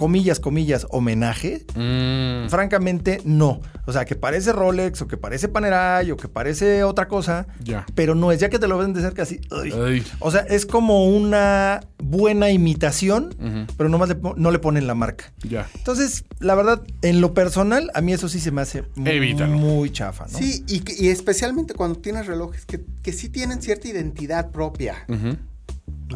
[0.00, 3.60] comillas, comillas, homenaje, Mm, francamente, no.
[3.84, 7.84] O sea, que parece Rolex o que parece Panerai o que parece otra cosa, ya.
[7.94, 9.40] pero no es, ya que te lo ven de cerca así.
[9.50, 10.02] uy.
[10.20, 13.34] O sea, es como una buena imitación,
[13.76, 15.34] pero nomás le no le ponen la marca.
[15.46, 15.68] Ya.
[15.76, 19.52] Entonces, la verdad, en lo personal, a mí eso sí se me hace Evítalo.
[19.54, 20.38] muy chafa, ¿no?
[20.38, 24.94] Sí, y, especialmente cuando tienes relojes que, que sí tienen cierta identidad propia.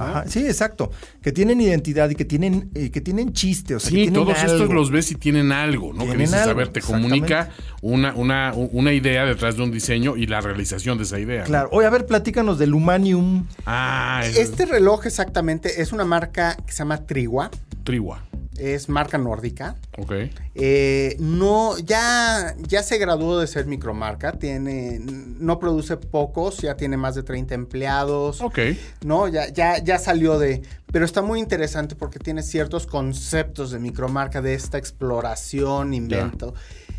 [0.03, 0.91] Ajá, sí, exacto.
[1.23, 3.75] Que tienen identidad y que tienen, eh, que tienen chiste.
[3.75, 6.01] O sea, que Sí, tienen todos estos los ves y tienen algo, ¿no?
[6.01, 7.51] que Tienen dices, a ver, te comunica
[7.83, 11.41] una, una, una idea detrás de un diseño y la realización de esa idea.
[11.41, 11.47] ¿no?
[11.47, 11.69] Claro.
[11.73, 13.47] Oye, a ver, platícanos del Humanium.
[13.67, 17.51] Ah, es Este reloj exactamente es una marca que se llama Triwa.
[17.85, 18.23] Triwa.
[18.59, 19.77] Es marca nórdica.
[19.99, 20.13] Ok.
[20.55, 24.33] Eh, no, ya, ya se graduó de ser micromarca.
[24.33, 28.41] Tiene, no produce pocos, ya tiene más de 30 empleados.
[28.41, 28.59] Ok.
[29.05, 30.63] No, ya, ya, ya salió de.
[30.93, 36.55] Pero está muy interesante porque tiene ciertos conceptos de micromarca, de esta exploración, invento.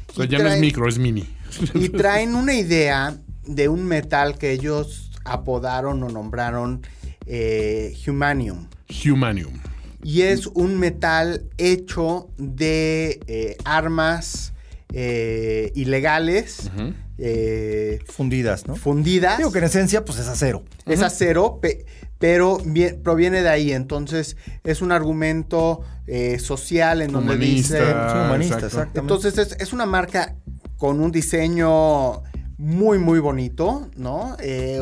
[0.09, 1.27] O sea, ya no es micro, es mini.
[1.73, 6.81] Y traen una idea de un metal que ellos apodaron o nombraron
[7.25, 8.67] eh, Humanium.
[9.05, 9.59] Humanium.
[10.07, 14.53] Y es un metal hecho de eh, armas
[14.93, 16.69] eh, ilegales,
[17.17, 18.75] eh, Fundidas, ¿no?
[18.75, 19.39] fundidas.
[19.39, 20.63] Digo que en esencia, pues es acero.
[20.85, 21.85] Es acero, pe-
[22.19, 23.71] pero vie- proviene de ahí.
[23.71, 27.77] Entonces, es un argumento eh, social en donde Humanista.
[27.77, 27.85] dice.
[27.87, 28.65] Sí, humanista, exacto.
[28.67, 28.99] exactamente.
[28.99, 30.35] Entonces, es, es una marca
[30.77, 32.21] con un diseño
[32.59, 34.37] muy, muy bonito, ¿no?
[34.39, 34.79] Eh,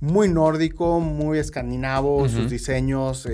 [0.00, 3.28] muy nórdico, muy escandinavo, sus diseños.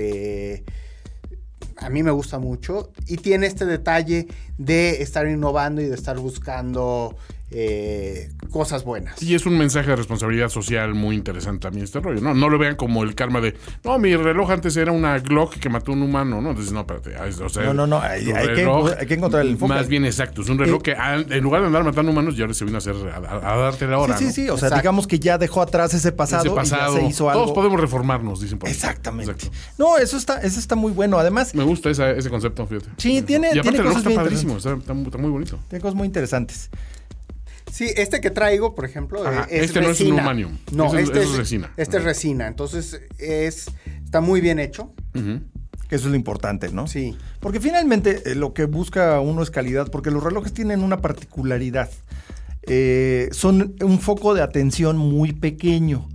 [1.80, 2.92] A mí me gusta mucho.
[3.06, 7.16] Y tiene este detalle de estar innovando y de estar buscando
[7.50, 9.22] eh, cosas buenas.
[9.22, 12.34] Y es un mensaje de responsabilidad social muy interesante también este rollo, ¿no?
[12.34, 15.68] No lo vean como el karma de, no, mi reloj antes era una Glock que
[15.68, 16.50] mató a un humano, ¿no?
[16.50, 17.14] Entonces, no, espérate.
[17.16, 18.34] ah, O sea, No, no, no, hay- que-
[18.98, 19.72] hay que encontrar el enfoque.
[19.72, 20.94] Más bien exacto, es un reloj Eh,
[21.28, 23.86] que en lugar de andar matando humanos, ya ahora se vino a hacer, a, darte
[23.86, 24.30] la hora, sí, ¿no?
[24.30, 24.50] sí, sí.
[24.50, 24.82] O sea, Exacto.
[24.82, 26.92] digamos que ya dejó atrás ese pasado, Ese pasado.
[26.92, 27.42] y ya se hizo algo.
[27.44, 28.74] Todos podemos reformarnos, dicen por ahí.
[28.74, 29.32] Exactamente.
[29.32, 29.56] Exacto.
[29.78, 31.18] No, eso está, eso está muy bueno.
[31.18, 32.88] Además, Me gusta esa- ese concepto, fíjate.
[32.98, 35.58] Sí, tiene- Y aparte tiene el reloj cosas está bien padrísimo, está muy bonito.
[35.68, 36.70] tiene cosas muy interesantes.
[37.70, 40.58] Sí, este que traigo, por ejemplo, Ajá, eh, es este no es un humanium.
[40.72, 41.72] No, este es, es resina.
[41.76, 42.46] Este es resina.
[42.46, 43.70] Entonces, es,
[44.04, 44.92] está muy bien hecho.
[45.14, 46.86] Que eso es lo importante, ¿no?
[46.86, 47.16] Sí.
[47.40, 51.90] Porque finalmente eh, lo que busca uno es calidad, porque los relojes tienen una particularidad.
[52.62, 56.08] Eh, son un foco de atención muy pequeño.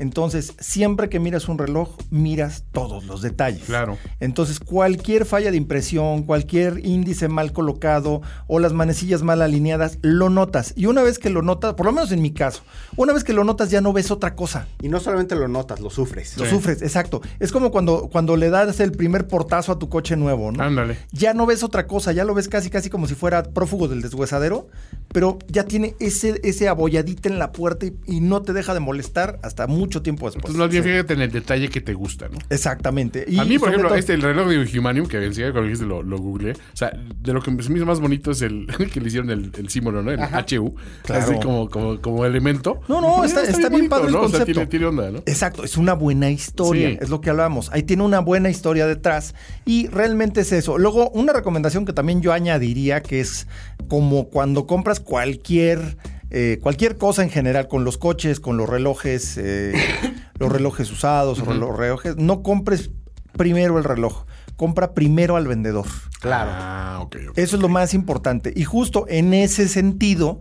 [0.00, 3.64] Entonces, siempre que miras un reloj, miras todos los detalles.
[3.66, 3.98] Claro.
[4.18, 10.30] Entonces, cualquier falla de impresión, cualquier índice mal colocado o las manecillas mal alineadas, lo
[10.30, 10.72] notas.
[10.74, 12.62] Y una vez que lo notas, por lo menos en mi caso,
[12.96, 14.66] una vez que lo notas ya no ves otra cosa.
[14.80, 16.38] Y no solamente lo notas, lo sufres.
[16.38, 16.50] Lo Sí.
[16.52, 17.20] sufres, exacto.
[17.38, 20.62] Es como cuando, cuando le das el primer portazo a tu coche nuevo, ¿no?
[20.64, 20.96] Ándale.
[21.12, 24.00] Ya no ves otra cosa, ya lo ves casi casi como si fuera prófugo del
[24.00, 24.68] deshuesadero,
[25.12, 28.80] pero ya tiene ese, ese abolladita en la puerta y, y no te deja de
[28.80, 30.44] molestar hasta mucho tiempo después.
[30.44, 30.88] Entonces, más bien Sí.
[30.90, 32.38] fíjate en el detalle que te gusta, ¿no?
[32.48, 33.24] Exactamente.
[33.28, 35.86] Y a mí, por ejemplo, todo- este, el reloj de Humanium, que enseguida cuando dijiste
[35.86, 38.66] lo, lo googleé, o sea, de lo que se me hizo más bonito es el
[38.92, 40.12] que le hicieron el, el símbolo, ¿no?
[40.12, 40.44] El Ajá.
[40.48, 41.22] HU, Claro.
[41.24, 42.80] así como, como, como elemento.
[42.88, 44.20] No, no, está- está bien padre el ¿no?
[44.20, 44.52] O sea, concepto.
[44.52, 45.18] tiene, tiene onda, ¿no?
[45.26, 46.98] Exacto, es una buena historia, Sí.
[47.00, 47.70] es lo que hablábamos.
[47.72, 49.34] Ahí tiene una buena historia detrás
[49.64, 50.78] y realmente es eso.
[50.78, 53.46] Luego, una recomendación que también yo añadiría, que es
[53.88, 55.96] como cuando compras cualquier,
[56.30, 59.74] eh, cualquier cosa en general, con los coches, con los relojes, eh,
[60.38, 62.90] los relojes usados o los relojes, no compres
[63.36, 64.24] primero el reloj,
[64.56, 65.86] compra primero al vendedor.
[66.20, 66.50] Claro.
[66.52, 67.08] Ah.
[67.36, 68.52] Eso es lo más importante.
[68.54, 70.40] Y justo en ese sentido,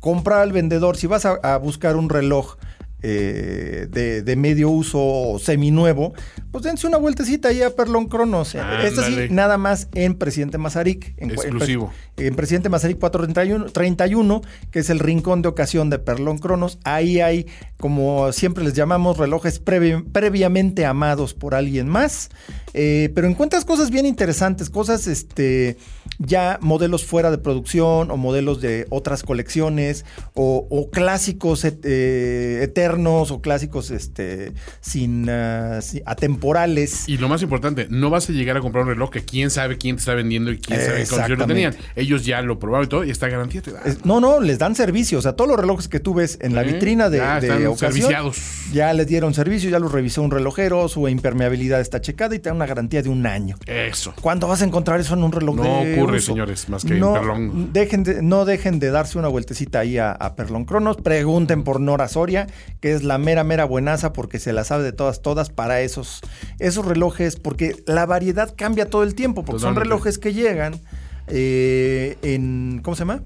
[0.00, 0.96] compra al vendedor.
[0.96, 2.56] Si vas a, a buscar un reloj
[3.02, 6.14] eh, de, de medio uso o seminuevo,
[6.50, 8.54] pues dense una vueltecita ahí a Perlon Cronos.
[8.54, 11.14] Esta sí, nada más en Presidente Mazarik.
[11.18, 11.92] En, Exclusivo.
[12.16, 14.40] En, Presidente Mazarik 431, 31,
[14.70, 16.78] que es el rincón de ocasión de Perlon Cronos.
[16.84, 17.46] Ahí hay,
[17.78, 22.30] como siempre les llamamos, relojes previ- previamente amados por alguien más.
[22.74, 25.76] Eh, pero encuentras cosas bien interesantes, cosas este,
[26.18, 32.60] ya modelos fuera de producción o modelos de otras colecciones o, o clásicos et- eh,
[32.62, 37.08] eternos o clásicos este, sin, ah, sin- atemporales.
[37.08, 39.78] Y lo más importante, no vas a llegar a comprar un reloj que quién sabe
[39.78, 41.74] quién te está vendiendo y quién sabe qué lo tenían.
[41.96, 43.80] Ellos ya lo probaron y todo, y esta garantía te da.
[44.04, 45.18] No, no, les dan servicio.
[45.18, 47.66] O sea, todos los relojes que tú ves en la vitrina de, ya de están
[47.66, 48.38] ocasión, serviciados.
[48.72, 52.48] ya les dieron servicio, ya los revisó un relojero, su impermeabilidad está checada y te
[52.48, 53.56] da una garantía de un año.
[53.66, 54.14] Eso.
[54.20, 56.26] ¿Cuándo vas a encontrar eso en un reloj No de ocurre, uso?
[56.32, 57.72] señores, más que en no, Perlón.
[57.72, 60.96] Dejen de, no dejen de darse una vueltecita ahí a, a Perlón Cronos.
[60.98, 62.46] Pregunten por Nora Soria,
[62.80, 66.20] que es la mera, mera buenaza porque se la sabe de todas, todas para esos,
[66.58, 70.80] esos relojes, porque la variedad cambia todo el tiempo, porque son relojes que llegan
[71.26, 73.22] eh, en, ¿cómo se llama?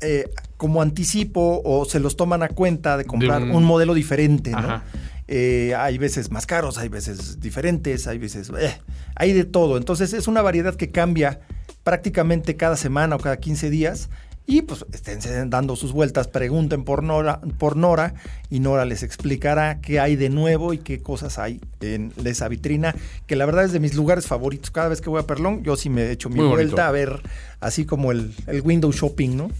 [0.00, 4.50] Eh, como anticipo o se los toman a cuenta de comprar un- un, modelo diferente,
[4.50, 4.58] ¿no?
[4.58, 4.84] Ajá.
[5.26, 8.50] Eh, hay veces más caros, hay veces diferentes, hay veces...
[8.60, 8.76] eh,
[9.16, 9.78] hay de todo.
[9.78, 11.40] Entonces es una variedad que cambia
[11.82, 14.10] prácticamente cada semana o cada 15 días
[14.46, 18.14] Y pues estén dando sus vueltas, pregunten por Nora, por Nora
[18.50, 22.94] y Nora les explicará qué hay de nuevo y qué cosas hay en esa vitrina,
[23.26, 24.70] que la verdad es de mis lugares favoritos.
[24.70, 27.22] Cada vez que voy a Perlón, yo sí me echo mi vuelta a ver,
[27.60, 29.50] así como el, el window shopping, ¿no?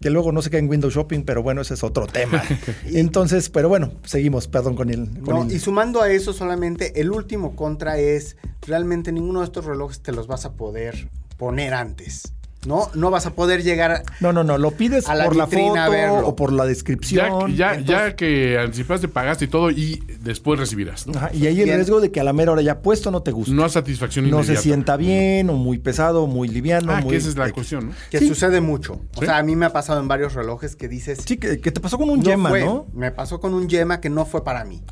[0.00, 2.42] que luego no se cae en Windows Shopping, pero bueno, ese es otro tema.
[2.84, 5.08] Entonces, pero bueno, seguimos, perdón, con el...
[5.50, 10.12] Y sumando a eso solamente, el último contra es, realmente ninguno de estos relojes te
[10.12, 12.32] los vas a poder poner antes.
[12.66, 12.90] ¿No?
[12.94, 14.02] No vas a poder llegar.
[14.20, 17.54] No, no, no, lo pides a la por la foto o por la descripción.
[17.54, 21.14] Ya, ya, que anticipaste, pagaste y todo y después recibirás, ¿no?
[21.32, 23.52] y ahí el riesgo de que a la mera hora ya puesto no te guste.
[23.52, 26.92] No a satisfacción No se sienta bien o muy pesado, muy liviano.
[26.92, 27.92] Ah, que esa es la cuestión, ¿no?
[28.10, 29.00] Que sucede mucho.
[29.16, 31.20] O sea, a mí me ha pasado en varios relojes que dices...
[31.24, 32.86] Sí, que, te pasó con un yema, ¿no?
[32.92, 34.82] Me pasó con un yema que no fue para mí.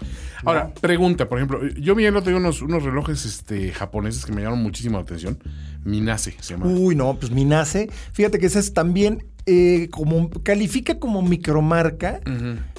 [0.45, 4.33] Ahora, pregunta, por ejemplo, yo vi el otro día unos, unos relojes este, japoneses que
[4.33, 5.39] me llamaron muchísimo la atención.
[5.85, 6.67] Minase se llama.
[6.67, 7.91] Uy, no, pues Minase.
[8.13, 12.21] Fíjate que ese es también eh, como califica como micromarca,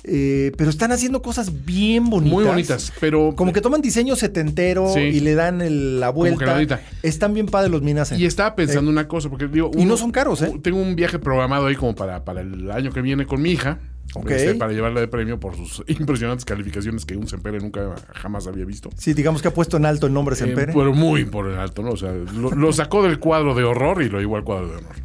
[0.03, 2.33] eh, pero están haciendo cosas bien bonitas.
[2.33, 6.81] Muy bonitas, pero como que toman diseño setentero y le dan la vuelta.
[7.03, 8.17] Están bien padres los Minase.
[8.17, 10.51] Y estaba pensando eh, una cosa, porque digo, y no son caros, ¿eh?
[10.61, 13.79] Tengo un viaje programado ahí como para, para el año que viene con mi hija.
[14.27, 18.65] Este, para llevarla de premio por sus impresionantes calificaciones que un Sempere nunca jamás había
[18.65, 18.89] visto.
[18.97, 20.73] Sí, digamos que ha puesto en alto el nombre eh, Sempere.
[20.73, 21.91] pero muy por en alto, ¿no?
[21.91, 24.95] O sea, lo, sacó del cuadro de horror y lo llevó al cuadro de honor.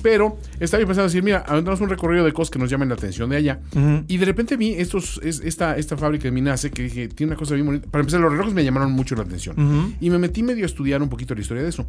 [0.00, 3.28] Pero estaba pensando decir, mira, aventamos un recorrido de cosas que nos llamen la atención
[3.30, 3.60] de allá.
[4.08, 7.38] Y de repente vi estos, es, esta, esta fábrica de Minase que dije, tiene una
[7.38, 7.88] cosa bien bonita.
[7.90, 9.94] Para empezar, los relojes me llamaron mucho la atención.
[10.00, 11.86] Y me metí medio a estudiar un poquito la historia de eso.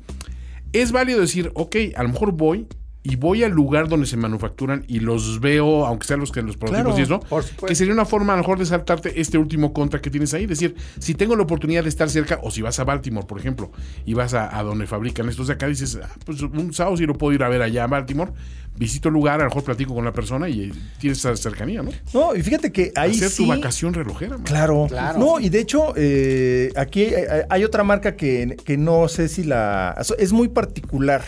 [0.74, 2.68] Es válido decir, ok, a lo mejor voy
[3.04, 6.56] y voy al lugar donde se manufacturan y los veo, aunque sean los que los
[6.56, 7.20] prototipos y eso,
[7.68, 10.44] que sería una forma a lo mejor de saltarte este último contra que tienes ahí.
[10.44, 13.40] Es decir, si tengo la oportunidad de estar cerca, o si vas a Baltimore, por
[13.40, 13.72] ejemplo,
[14.06, 17.16] y vas a, donde fabrican estos de acá, dices, ah, pues un sábado sí lo
[17.16, 18.32] puedo ir a ver allá a Baltimore,
[18.76, 21.92] visito el lugar, a lo mejor platico con la persona y tienes esa cercanía, ¿no?
[22.14, 24.38] No, y fíjate que ahí Hacer tu vacación relojera.
[24.44, 25.20] Claro, claro.
[25.20, 27.08] No, y de hecho, eh, aquí
[27.50, 29.96] hay, otra marca que, no sé si la...
[30.18, 31.24] Es muy particular.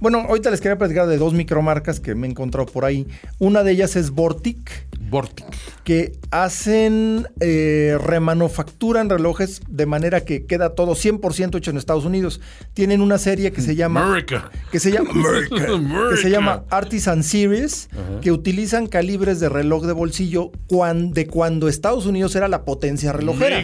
[0.00, 3.06] Bueno, ahorita les quería platicar de dos micromarcas que me he encontrado por ahí.
[3.38, 4.86] Una de ellas es Vortic.
[5.10, 5.46] Vortic.
[5.84, 12.40] Que hacen, eh, remanufacturan relojes de manera que queda todo 100% hecho en Estados Unidos.
[12.72, 14.04] Tienen una serie que se llama...
[14.04, 14.50] America.
[14.70, 15.10] Que se llama...
[16.10, 17.88] Que se llama Artisan Series,
[18.20, 23.60] que utilizan calibres de reloj de bolsillo de cuando Estados Unidos era la potencia relojera.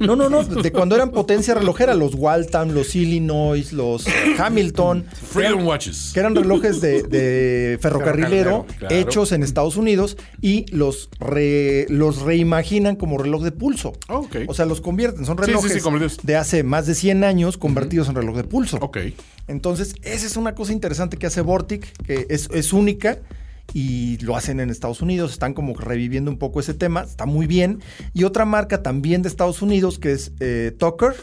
[0.00, 4.04] No, no, no, de cuando eran potencia relojera, los Waltham, los Illinois, los
[4.38, 5.04] Hamilton.
[5.30, 6.10] Freedom Watches.
[6.14, 11.10] Que eran relojes de, ferrocarrilero hechos en Estados Unidos y los,
[11.88, 13.92] los reimaginan como reloj de pulso.
[14.08, 15.24] Ah, o sea, los convierten.
[15.24, 15.82] Son relojes
[16.22, 18.78] de hace más de 100 años convertidos en reloj de pulso.
[18.80, 18.98] Ok.
[19.46, 23.18] Entonces, esa es una cosa interesante que hace Vortic, que es, es única
[23.72, 27.46] y lo hacen en Estados Unidos, están como reviviendo un poco ese tema, está muy
[27.46, 27.80] bien.
[28.14, 31.14] Y otra marca también de Estados Unidos que es eh, Tucker,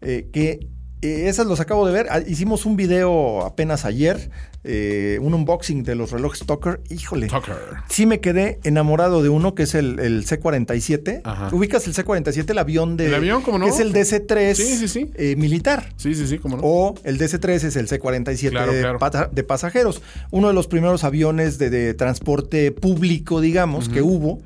[0.00, 0.68] eh, que
[1.02, 2.06] eh, esas los acabo de ver.
[2.10, 4.30] Ah, hicimos un video apenas ayer,
[4.64, 6.80] eh, un unboxing de los relojes Tucker.
[6.90, 7.28] Híjole.
[7.28, 7.56] Tucker.
[7.88, 11.52] Sí me quedé enamorado de uno que es el, C-47.
[11.52, 13.06] ¿Ubicas el C-47, el avión de...
[13.06, 13.64] ¿El avión, cómo no?
[13.64, 15.92] Que es el DC-3 eh, militar.
[15.96, 16.62] Sí, sí, sí, cómo no.
[16.64, 20.02] O el DC-3 es el C-47 de, pasajeros.
[20.30, 24.40] Uno de los primeros aviones de, transporte público, digamos, que hubo.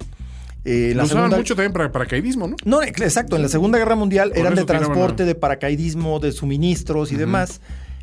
[0.64, 1.36] Eh, la segunda...
[1.36, 2.56] mucho también para paracaidismo, ¿no?
[2.64, 3.36] No, exacto.
[3.36, 7.60] En la Segunda Guerra Mundial eran de transporte, de paracaidismo, de suministros y demás.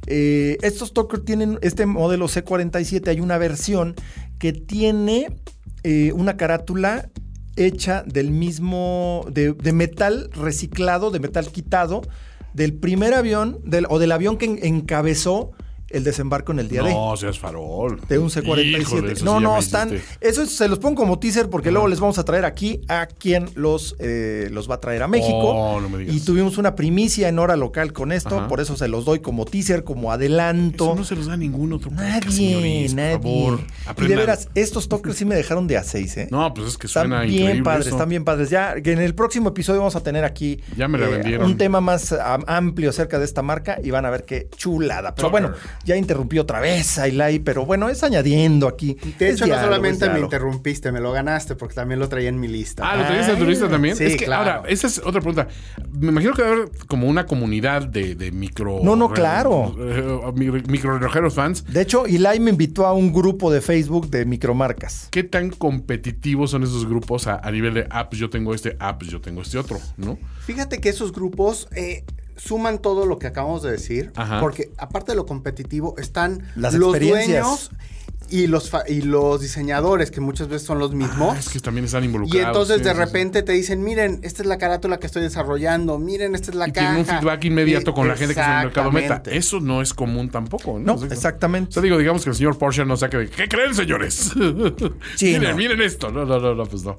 [0.08, 3.08] Eh, estos Tucker tienen este modelo C47.
[3.08, 3.96] Hay una versión
[4.38, 5.36] que tiene
[5.84, 7.10] eh, una carátula
[7.56, 12.02] hecha del mismo, de, metal reciclado, de metal quitado,
[12.54, 15.52] del primer avión del, o del avión que encabezó
[15.94, 16.94] el desembarco en el día de.
[16.94, 18.00] No, seas farol.
[18.08, 19.22] De un C-47.
[19.22, 20.00] No, no, están.
[20.20, 23.50] Eso se los pongo como teaser porque luego les vamos a traer aquí a quien
[23.56, 25.38] los, eh, los va a traer a México.
[25.38, 26.16] Oh, no me digas.
[26.16, 29.46] Y tuvimos una primicia en hora local con esto, por eso se los doy como
[29.46, 30.86] teaser, como adelanto.
[30.86, 33.20] Eso no se los da ningún otro Nadie, nadie.
[33.20, 33.60] Por favor,
[33.98, 36.28] y de veras, estos toques sí me dejaron de A6, ¿eh?
[36.32, 38.50] No, pues es que están suena bien padres, están bien padres.
[38.50, 41.82] Ya en el próximo episodio vamos a tener aquí ya me la eh, un tema
[41.82, 42.16] más
[42.48, 45.16] amplio acerca de esta marca y van a ver qué chulada.
[45.16, 45.52] Pero bueno,
[45.86, 48.98] ya interrumpió otra vez Ailay, pero bueno, es añadiendo aquí.
[49.18, 52.48] De hecho, no solamente me interrumpiste, me lo ganaste porque también lo traía en mi
[52.48, 52.84] lista.
[52.90, 53.96] Ah, ¿lo traías en tu lista también?
[53.96, 54.52] Sí, es que claro.
[54.52, 55.48] ahora, esa es otra pregunta.
[56.00, 58.80] Me imagino que debe haber como una comunidad de, micro...
[58.84, 59.76] No, no, claro.
[59.80, 61.66] Eh, micro relojeros fans.
[61.66, 65.08] De hecho, Eli me invitó a un grupo de Facebook de micromarcas.
[65.12, 68.18] ¿Qué tan competitivos son esos grupos a, nivel de, apps?
[68.18, 70.18] yo tengo este, apps, yo tengo este otro, ¿no?
[70.42, 71.68] Fíjate que esos grupos...
[71.76, 72.04] Eh,
[72.44, 74.40] suman todo lo que acabamos de decir, Ajá.
[74.40, 77.72] porque aparte de lo competitivo están Las los dueños
[78.30, 81.36] y los, fa- y los diseñadores, que muchas veces son los mismos.
[81.36, 82.48] Ah, es que también están y involucrados.
[82.48, 83.00] entonces sí, de sí, sí.
[83.06, 86.70] repente te dicen, miren, esta es la carátula que estoy desarrollando, miren, esta es la
[86.70, 86.94] Y caja.
[86.94, 89.06] tienen un feedback inmediato Y- con la gente que el mercado meta.
[89.08, 89.38] Exactamente.
[89.38, 90.80] Eso no es común tampoco.
[90.80, 91.74] No, O sea, O exactamente.
[91.74, 94.32] sea, digo, digamos que el señor Porsche no saque de, ¿qué creen, señores?
[95.18, 95.58] Sí, miren, no.
[95.58, 96.10] miren esto.
[96.10, 96.98] No, no, no, no, pues no.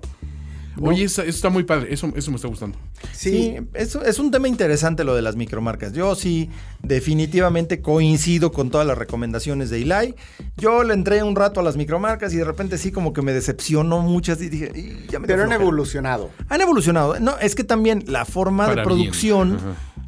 [0.80, 1.92] Oye, eso, eso está muy padre.
[1.92, 2.78] Eso, eso me está gustando.
[3.12, 5.92] Sí, Sí, es, es un tema interesante lo de las micromarcas.
[5.92, 6.48] Yo sí,
[6.82, 10.14] definitivamente coincido con todas las recomendaciones de Eli.
[10.56, 13.32] Yo le entré un rato a las micromarcas y de repente sí como que me
[13.32, 15.62] decepcionó muchas y dije, "Y, ya me pero han flojera".
[15.62, 16.30] evolucionado.
[16.48, 17.18] Han evolucionado.
[17.20, 19.58] No, es que también la forma Para de producción,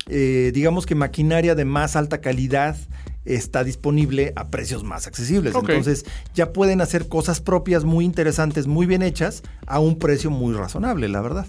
[0.08, 2.76] eh, digamos que maquinaria de más alta calidad
[3.24, 5.54] está disponible a precios más accesibles.
[5.54, 6.04] Entonces
[6.34, 11.08] ya pueden hacer cosas propias muy interesantes, muy bien hechas, a un precio muy razonable,
[11.08, 11.46] la verdad.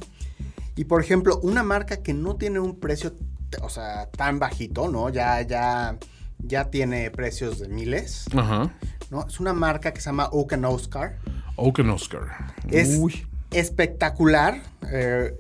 [0.76, 3.13] Y por ejemplo, una marca que no tiene un precio,
[3.61, 5.09] o sea, tan bajito, ¿no?
[5.09, 5.97] Ya, ya,
[6.39, 8.73] ya tiene precios de miles, Ajá.
[9.09, 9.26] ¿no?
[9.28, 11.17] Es una marca que se llama Oak and Oscar.
[11.57, 12.53] Oaken Oscar.
[12.69, 13.26] Es Uy.
[13.51, 14.61] espectacular.
[14.91, 15.34] eh,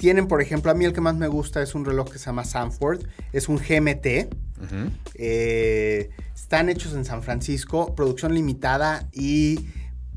[0.00, 2.24] tienen, por ejemplo, a mí el que más me gusta es un reloj que se
[2.24, 3.02] llama Sanford.
[3.34, 4.34] Es un GMT.
[5.14, 9.68] Eh, están hechos en San Francisco, producción limitada y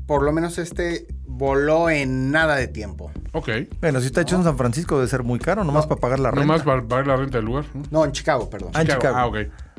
[0.06, 3.10] por lo menos este voló en nada de tiempo.
[3.32, 3.50] Ok.
[3.82, 6.30] Bueno, si está hecho en San Francisco debe ser muy caro, nomás para pagar la
[6.30, 6.46] renta.
[6.46, 7.66] Nomás para pagar la renta del lugar.
[7.74, 7.82] ¿no?
[7.90, 8.70] No, en Chicago, perdón.
[8.72, 9.14] Ah, en Chicago.
[9.18, 9.36] Ah, ok.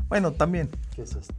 [0.07, 0.69] Bueno, también.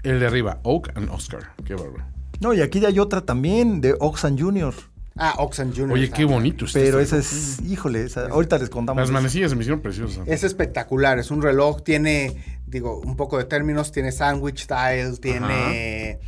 [0.02, 1.52] El de arriba, Oak and Oscar.
[1.64, 2.04] Qué bárbaro.
[2.40, 4.74] No, y aquí hay otra también, de Oxan Jr.
[5.16, 5.92] Ah, Oxen Jr.
[5.92, 9.00] Oye, qué bonito está Pero esa es, híjole, esa- ahorita les contamos.
[9.00, 10.26] Las manecillas se me hicieron preciosas.
[10.28, 12.36] Es espectacular, es un reloj, tiene,
[12.66, 16.18] digo, un poco de términos, tiene sandwich style, tiene,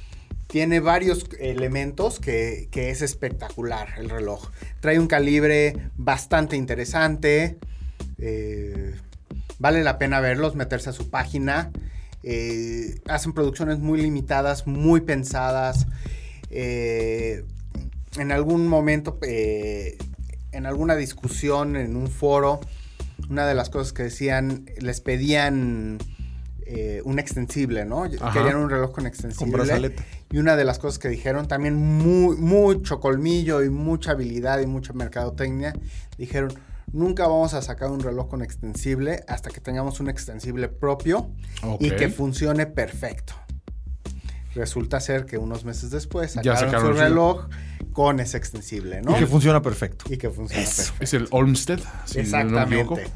[0.46, 4.48] tiene varios elementos que, que es espectacular el reloj.
[4.80, 7.58] Trae un calibre bastante interesante,
[8.16, 8.94] eh,
[9.58, 11.70] vale la pena verlos, meterse a su página.
[12.24, 15.86] eh, hacen producciones muy limitadas, muy pensadas.
[16.50, 17.44] eh,
[18.16, 19.98] en algún momento, eh,
[20.52, 22.60] en alguna discusión, en un foro,
[23.28, 25.98] una de las cosas que decían, les pedían
[26.66, 28.04] eh, un extensible, ¿no?
[28.04, 28.32] Ajá.
[28.32, 29.52] Querían un reloj con extensible.
[29.52, 30.02] Con brazalete.
[30.30, 34.66] Y una de las cosas que dijeron, también muy, mucho colmillo y mucha habilidad y
[34.66, 35.72] mucha mercadotecnia,
[36.18, 36.52] dijeron,
[36.92, 41.30] nunca vamos a sacar un reloj con extensible hasta que tengamos un extensible propio
[41.80, 43.34] y que funcione perfecto.
[44.54, 47.48] Resulta ser que unos meses después Ya sacaron, sacaron su reloj
[47.92, 49.16] con ese extensible, ¿no?
[49.16, 50.04] Y que funciona perfecto.
[50.08, 50.92] Y que funciona Eso.
[50.92, 51.04] perfecto.
[51.04, 51.78] Es el Olmsted.
[51.78, 53.12] si no me Exactamente.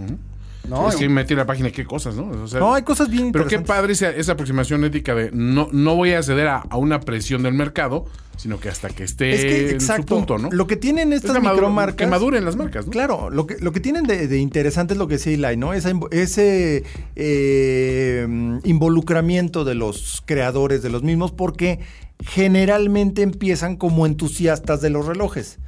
[0.68, 0.88] ¿No?
[0.88, 2.28] es que metí la página qué cosas, ¿no?
[2.42, 5.68] O sea, No, hay cosas bien pero qué padre esa, esa aproximación ética de no,
[5.72, 8.06] no voy a ceder a, a una presión del mercado,
[8.36, 10.50] sino que hasta que esté Es que, en exacto, su punto, ¿no?
[10.50, 11.96] lo que tienen Es estas micromarcas...
[11.96, 12.92] Que maduren las marcas, ¿no?
[12.92, 15.72] Claro, lo que, lo que tienen de, de interesante es lo que decía Eli, ¿no?
[15.74, 16.84] Ese
[17.16, 18.26] eh,
[18.64, 21.80] involucramiento de los creadores de los mismos, porque
[22.24, 25.58] generalmente empiezan como entusiastas de los relojes.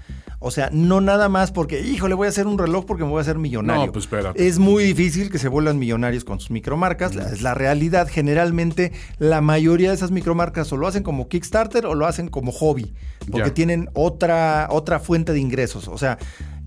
[0.46, 3.18] O sea, no nada más porque, híjole, voy a hacer un reloj porque me voy
[3.18, 3.86] a hacer millonario.
[3.86, 4.46] No, pues espérate.
[4.46, 7.14] Es muy difícil que se vuelvan millonarios con sus micromarcas.
[7.14, 8.08] La- Es la realidad.
[8.10, 12.52] Generalmente, la mayoría de esas micromarcas o lo hacen como Kickstarter o lo hacen como
[12.52, 12.92] hobby.
[13.30, 13.54] Porque Ya.
[13.54, 15.88] tienen otra, otra fuente de ingresos.
[15.88, 16.18] O sea,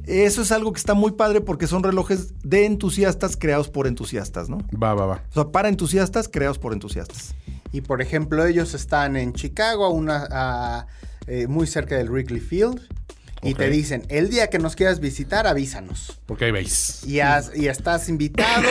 [0.08, 4.50] eso es algo que está muy padre porque son relojes de entusiastas creados por entusiastas,
[4.50, 4.58] ¿no?
[4.82, 5.22] Va, va, va.
[5.30, 7.36] O sea, para entusiastas creados por entusiastas.
[7.72, 10.88] Y por ejemplo, ellos están en Chicago, una, a,
[11.28, 12.80] eh, muy cerca del Wrigley Field.
[13.44, 16.20] Y te dicen, el día que nos quieras visitar, avísanos.
[16.26, 17.04] Porque ahí veis.
[17.06, 18.68] Y, has- y estás invitado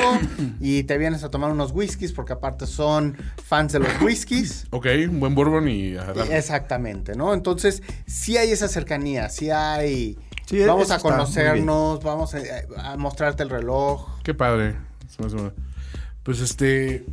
[0.60, 4.66] y te vienes a tomar unos whiskies porque aparte son fans de los whiskies.
[4.70, 5.94] Ok, un buen bourbon y.
[6.30, 7.32] Exactamente, ¿no?
[7.32, 10.18] Entonces, sí hay esa cercanía, sí hay...
[10.46, 12.38] Sí, vamos a conocernos, vamos a,
[12.92, 14.20] a mostrarte el reloj.
[14.22, 14.76] Qué padre.
[16.22, 17.04] Pues este.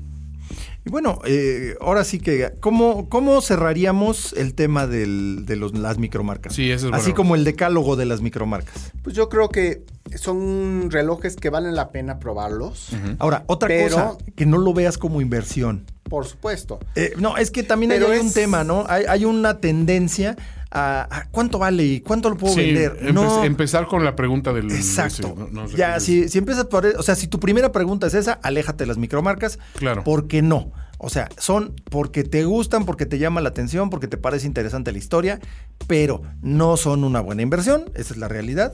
[0.86, 5.98] Y bueno, eh, ahora sí que, ¿cómo, cómo cerraríamos el tema del- de los, las
[5.98, 6.54] micromarcas?
[6.54, 7.16] Sí, ese es Así bueno.
[7.16, 8.92] como el decálogo de las micromarcas.
[9.02, 9.84] Pues yo creo que
[10.18, 14.98] son relojes que valen la pena probarlos, Ahora, otra Pero- cosa, que no lo veas
[14.98, 15.86] como inversión.
[16.10, 16.80] por supuesto.
[16.96, 18.86] Eh, no, es que también hay un tema, ¿no?
[18.88, 20.36] Hay, hay una tendencia
[20.76, 23.00] a, a cuánto vale y cuánto lo puedo sí, vender.
[23.00, 24.72] empe- no, empezar con la pregunta del.
[24.72, 25.28] Exacto.
[25.28, 26.86] ese, no- no sé ya, si, si empiezas por...
[26.86, 29.60] O sea, si tu primera pregunta es esa, aléjate de las micromarcas.
[29.76, 30.04] Claro.
[30.04, 30.72] ¿Por qué no?
[30.98, 34.92] O sea, son porque te gustan, porque te llama la atención, porque te parece interesante
[34.92, 35.40] la historia,
[35.86, 38.74] pero no son una buena inversión, esa es la realidad.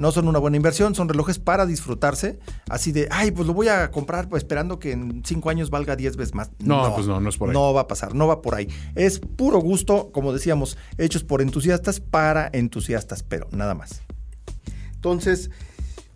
[0.00, 2.38] No son una buena inversión, son relojes para disfrutarse.
[2.70, 5.94] Así de, ay, pues lo voy a comprar pues, esperando que en cinco años valga
[5.94, 6.50] 10 veces más.
[6.58, 7.52] No, pues no, no es por ahí.
[7.52, 8.66] No va a pasar, no va por ahí.
[8.94, 14.00] Es puro gusto, como decíamos, hechos por entusiastas para entusiastas, pero nada más.
[14.94, 15.50] Entonces,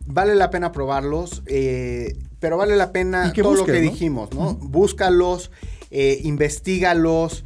[0.07, 4.55] vale la pena probarlos, eh, pero vale la pena todo lo que dijimos, ¿no?
[4.55, 5.51] Búscalos,
[5.91, 7.45] eh, investigalos,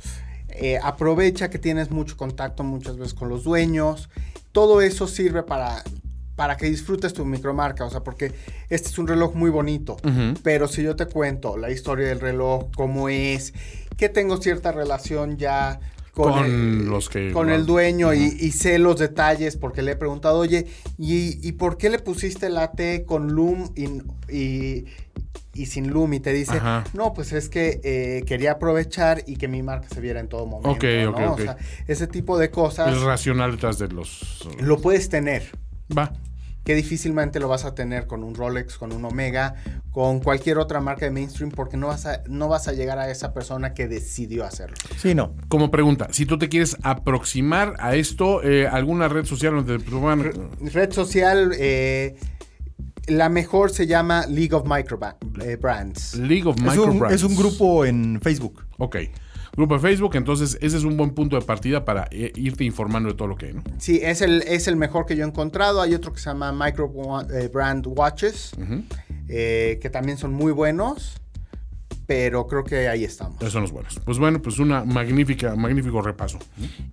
[0.50, 4.08] eh, aprovecha que tienes mucho contacto muchas veces con los dueños.
[4.52, 5.82] Todo eso sirve para,
[6.38, 8.30] para que disfrutes tu micromarca, o sea, porque
[8.70, 9.96] este es un reloj muy bonito,
[10.44, 13.52] pero si yo te cuento la historia del reloj, cómo es,
[13.96, 15.80] que tengo cierta relación ya
[16.12, 20.38] con, el, los que, con el dueño y, sé los detalles porque le he preguntado,
[20.38, 24.84] oye, ¿y, por qué le pusiste la T con Loom y,
[25.52, 26.14] y, sin Loom?
[26.14, 26.60] Y te dice,
[26.92, 30.46] no, pues es que eh, quería aprovechar y que mi marca se viera en todo
[30.46, 30.70] momento.
[30.70, 31.56] Ok, ok, O sea,
[31.88, 32.94] ese tipo de cosas.
[32.94, 34.46] Es racional detrás de los...
[34.60, 35.50] Lo puedes tener.
[35.90, 36.12] Va
[36.68, 39.54] que difícilmente lo vas a tener con un Rolex, con un Omega,
[39.90, 43.10] con cualquier otra marca de mainstream, porque no vas a, no vas a llegar a
[43.10, 44.76] esa persona que decidió hacerlo.
[44.98, 45.32] Sí, no.
[45.48, 50.68] Como pregunta, si tú te quieres aproximar a esto, eh, ¿alguna red social donde te
[50.68, 52.16] Red social, eh,
[53.06, 55.00] la mejor se llama League of Micro
[55.40, 56.16] eh, Brands.
[56.16, 57.14] League of Micro es un, Brands.
[57.14, 58.66] Es un grupo en Facebook.
[58.76, 58.96] Ok
[59.58, 60.14] grupo de Facebook.
[60.14, 63.36] Entonces, ese es un buen punto de partida para eh, irte informando de todo lo
[63.36, 63.62] que hay, ¿no?
[63.78, 65.82] Sí, es el, es el mejor que yo he encontrado.
[65.82, 66.90] Hay otro que se llama Micro
[67.30, 68.52] eh, Brand Watches,
[69.28, 71.20] eh, que también son muy buenos
[72.08, 73.36] pero creo que ahí estamos.
[73.38, 74.00] Esos son los buenos.
[74.02, 76.38] Pues bueno, pues una magnífica, magnífico repaso.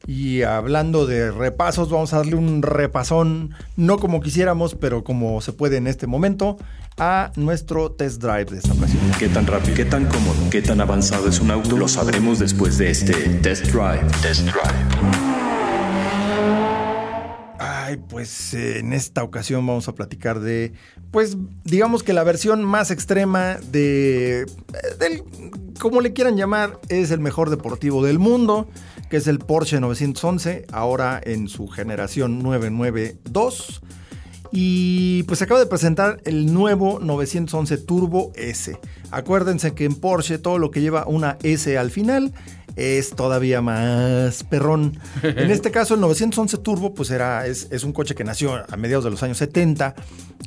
[0.06, 5.54] Y hablando de repasos, vamos a darle un repasón, no como quisiéramos, pero como se
[5.54, 6.58] puede en este momento,
[6.98, 9.02] a nuestro test drive de esta ocasión.
[9.18, 11.78] ¿Qué tan rápido, qué tan cómodo, qué tan avanzado es un auto?
[11.78, 14.06] Lo sabremos después de este test drive.
[14.22, 15.25] Test drive.
[17.58, 20.74] Ay, pues eh, en esta ocasión vamos a platicar de,
[21.12, 24.46] pues digamos que la versión más extrema de, eh,
[25.00, 25.24] del,
[25.80, 28.68] como le quieran llamar, es el mejor deportivo del mundo,
[29.10, 33.82] que es el Porsche 911, ahora en su generación 992.
[34.52, 38.78] Y pues acaba de presentar el nuevo 911 Turbo S.
[39.12, 42.34] Acuérdense que en Porsche todo lo que lleva una S al final
[42.76, 45.00] es todavía más perrón.
[45.24, 49.06] En este caso, el 911 Turbo, pues era, es, un coche que nació a mediados
[49.06, 49.96] de los años 70,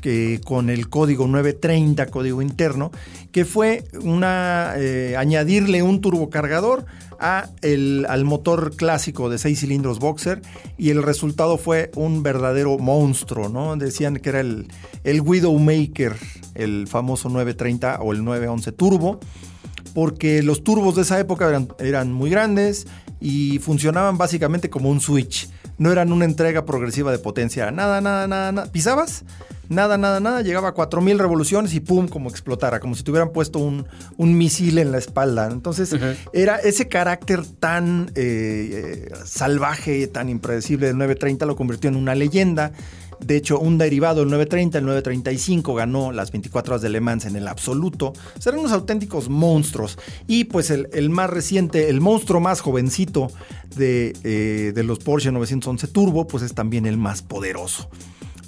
[0.02, 2.90] que, con el código 930, código interno,
[3.32, 6.86] que fue una eh, añadirle un turbocargador
[7.18, 10.40] a el, al motor clásico de 6 cilindros Boxer
[10.76, 13.76] y el resultado fue un verdadero monstruo, ¿no?
[13.76, 14.68] Decían que era el,
[15.02, 16.14] el Widowmaker,
[16.54, 19.20] el famoso 930 o el 911 Turbo
[19.94, 22.86] porque los turbos de esa época eran, eran muy grandes
[23.20, 25.48] y funcionaban básicamente como un switch.
[25.78, 27.70] No eran una entrega progresiva de potencia.
[27.70, 28.72] Nada, nada, nada, nada.
[28.72, 29.24] ¿Pisabas?
[29.68, 30.42] Nada, nada, nada.
[30.42, 33.86] Llegaba a 4000 revoluciones y pum, como explotara, como si te hubieran puesto un,
[34.18, 35.48] misil en la espalda.
[35.50, 35.94] Entonces,
[36.32, 42.14] era ese carácter tan eh, eh, salvaje, tan impredecible del 930 lo convirtió en una
[42.14, 42.72] leyenda.
[43.20, 47.26] De hecho, un derivado, el 930, el 935, ganó las 24 horas de Le Mans
[47.26, 48.12] en el absoluto.
[48.38, 49.98] Serán unos auténticos monstruos.
[50.26, 53.30] Y pues el, más reciente, el monstruo más jovencito
[53.76, 57.88] de, eh, de los Porsche 911 Turbo, pues es también el más poderoso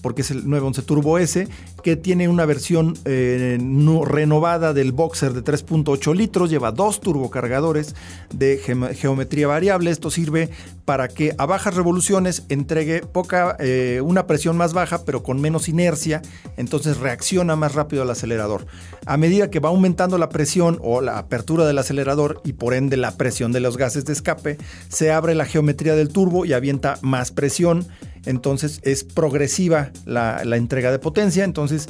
[0.03, 1.49] porque es el 911 Turbo S,
[1.83, 3.59] que tiene una versión eh,
[4.05, 7.95] renovada del Boxer de 3.8 litros, lleva dos turbocargadores
[8.35, 8.59] de
[8.95, 9.91] geometría variable.
[9.91, 10.51] Esto sirve
[10.85, 15.69] para que a bajas revoluciones entregue poca, eh, una presión más baja, pero con menos
[15.69, 16.23] inercia,
[16.57, 18.67] entonces reacciona más rápido al acelerador.
[19.07, 22.97] A medida que va aumentando la presión o la apertura del acelerador y por ende
[22.97, 26.99] la presión de los gases de escape, se abre la geometría del turbo y avienta
[27.03, 27.87] más presión
[28.27, 31.89] entonces es progresiva la, entrega de potencia, entonces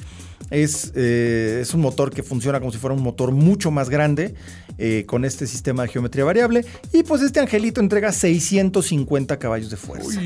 [0.50, 4.34] es, eh, es, un motor que funciona como si fuera un motor mucho más grande
[4.78, 6.64] eh, con este sistema de geometría variable.
[6.92, 10.20] Y pues este angelito entrega 650 caballos de fuerza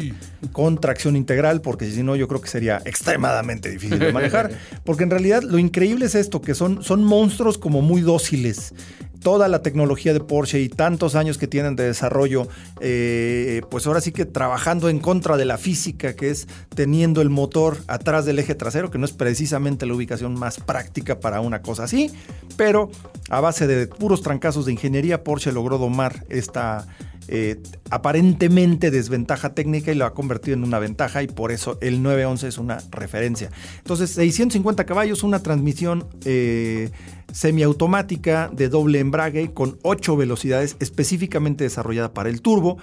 [0.52, 4.52] con tracción integral porque si no yo creo que sería extremadamente difícil de manejar.
[4.84, 8.72] Porque en realidad lo increíble es esto que son, son monstruos como muy dóciles
[9.22, 12.48] toda la tecnología de Porsche y tantos años que tienen de desarrollo,
[12.80, 17.30] eh, pues ahora sí que trabajando en contra de la física, que es teniendo el
[17.30, 21.62] motor atrás del eje trasero, que no es precisamente la ubicación más práctica para una
[21.62, 22.10] cosa así,
[22.56, 22.90] pero
[23.30, 26.86] a base de puros trancazos de ingeniería, Porsche logró domar esta
[27.28, 32.02] eh, aparentemente desventaja técnica y lo ha convertido en una ventaja y por eso el
[32.02, 33.50] 911 es una referencia.
[33.78, 36.90] Entonces, 650 caballos, una transmisión eh,
[37.34, 42.78] semiautomática de doble embrague con 8 velocidades específicamente desarrollada para el turbo.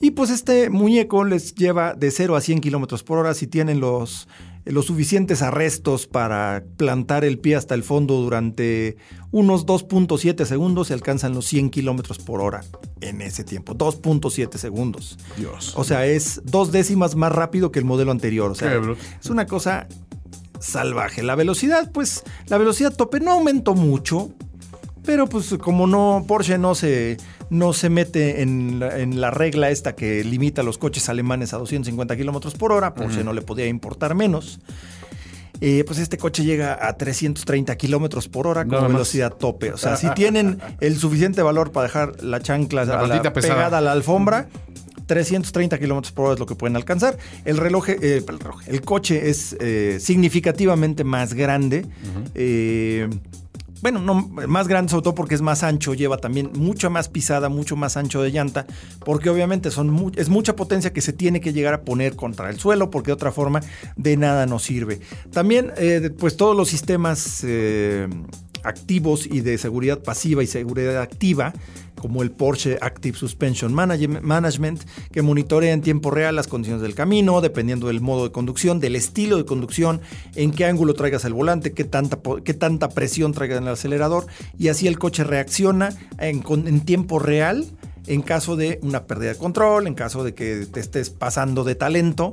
[0.00, 3.78] Y pues este muñeco les lleva de 0 a 100 kilómetros por hora si tienen
[3.80, 4.26] los
[4.64, 8.96] los suficientes arrestos para plantar el pie hasta el fondo durante
[9.32, 12.62] unos 2.7 segundos se alcanzan los 100 kilómetros por hora
[13.00, 13.74] en ese tiempo.
[13.74, 15.18] 2.7 segundos.
[15.36, 15.74] Dios.
[15.76, 18.52] O sea, es dos décimas más rápido que el modelo anterior.
[18.52, 18.80] O sea,
[19.20, 19.88] es una cosa
[20.62, 21.22] salvaje.
[21.22, 24.30] La velocidad, pues la velocidad tope no aumentó mucho,
[25.04, 27.16] pero pues como no, Porsche no se,
[27.50, 32.54] no se mete en la, regla esta que limita los coches alemanes a 250 kilómetros
[32.54, 34.60] por hora, Porsche no le podía importar menos.
[35.64, 39.72] Eh, pues este coche llega a 330 kilómetros por hora con velocidad tope.
[39.72, 42.84] O sea, si tienen el suficiente valor para dejar la chancla
[43.32, 44.48] pegada a la alfombra,
[45.06, 47.18] 330 kilómetros por hora es lo que pueden alcanzar.
[47.44, 48.24] El reloj, eh,
[48.66, 51.86] el, coche es eh, significativamente más grande
[53.82, 57.48] bueno, no más grande sobre todo porque es más ancho, lleva también mucha más pisada,
[57.48, 58.64] mucho más ancho de llanta,
[59.04, 62.58] porque obviamente son es mucha potencia que se tiene que llegar a poner contra el
[62.58, 63.60] suelo, porque de otra forma
[63.96, 65.00] de nada nos sirve.
[65.32, 68.08] También, eh, pues todos los sistemas eh,
[68.62, 71.52] activos y de seguridad pasiva y seguridad activa,
[72.02, 77.40] como el Porsche Active Suspension Management, que monitorea en tiempo real las condiciones del camino,
[77.40, 80.00] dependiendo del modo de conducción, del estilo de conducción,
[80.34, 84.26] en qué ángulo traigas el volante, qué tanta, qué tanta presión traigas en el acelerador,
[84.58, 87.66] y así el coche reacciona en, en tiempo real
[88.08, 91.76] en caso de una pérdida de control, en caso de que te estés pasando de
[91.76, 92.32] talento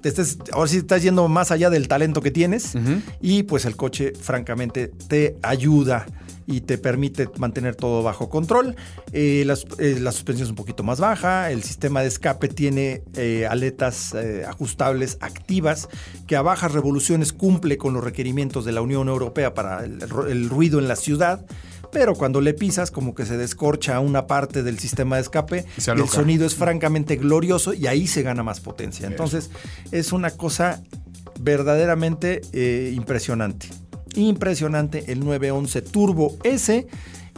[0.00, 2.72] te estés, ahora sí estás yendo más allá del talento que tienes
[3.20, 6.06] y pues el coche francamente te ayuda
[6.52, 8.76] y te permite mantener todo bajo control.
[9.12, 9.46] Eh,
[9.78, 14.14] eh, la, suspensión es un poquito más baja, el sistema de escape tiene eh, aletas
[14.46, 15.88] ajustables activas
[16.26, 20.78] que a bajas revoluciones cumple con los requerimientos de la Unión Europea para el ruido
[20.78, 21.44] en la ciudad
[21.92, 26.08] pero cuando le pisas como que se descorcha una parte del sistema de escape, el
[26.08, 29.06] sonido es francamente glorioso y ahí se gana más potencia.
[29.06, 29.50] Entonces
[29.92, 30.82] es una cosa
[31.38, 33.68] verdaderamente eh, impresionante.
[34.16, 36.86] Impresionante el 911 Turbo S.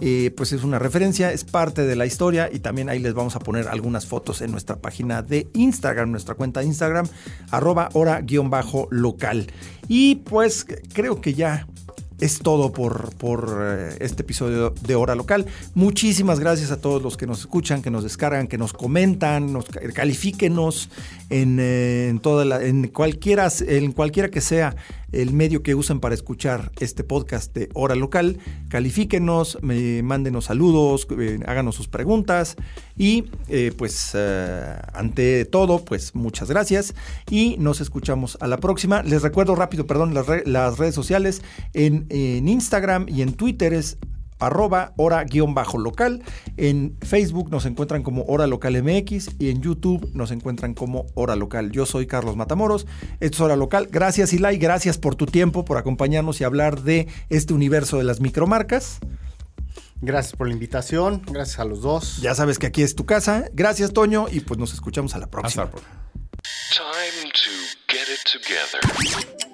[0.00, 3.36] Eh, pues es una referencia, es parte de la historia y también ahí les vamos
[3.36, 7.06] a poner algunas fotos en nuestra página de Instagram, nuestra cuenta de Instagram,
[7.50, 9.46] arroba hora-local.
[9.86, 11.68] Y pues creo que ya
[12.20, 15.46] es todo por, por eh, este episodio de Hora Local.
[15.74, 19.66] Muchísimas gracias a todos los que nos escuchan, que nos descargan, que nos comentan, nos
[19.66, 20.90] califíquenos
[21.30, 24.76] en, eh, en, toda la, en, cualquiera, en cualquiera que sea
[25.14, 28.38] el medio que usen para escuchar este podcast de Hora Local.
[28.68, 32.56] Califíquenos, me, mándenos saludos, eh, háganos sus preguntas
[32.96, 36.94] y eh, pues eh, ante todo, pues muchas gracias
[37.30, 39.02] y nos escuchamos a la próxima.
[39.02, 41.42] Les recuerdo rápido, perdón, las, las redes sociales
[41.72, 43.98] en, en Instagram y en Twitter es
[44.38, 46.22] arroba hora-local.
[46.56, 51.36] En Facebook nos encuentran como Hora Local MX y en YouTube nos encuentran como Hora
[51.36, 51.70] Local.
[51.70, 52.86] Yo soy Carlos Matamoros,
[53.20, 53.88] esto es Hora Local.
[53.90, 58.20] Gracias Ilai, gracias por tu tiempo, por acompañarnos y hablar de este universo de las
[58.20, 58.98] micromarcas.
[60.00, 62.20] Gracias por la invitación, gracias a los dos.
[62.20, 63.46] Ya sabes que aquí es tu casa.
[63.54, 65.70] Gracias Toño y pues nos escuchamos a la próxima.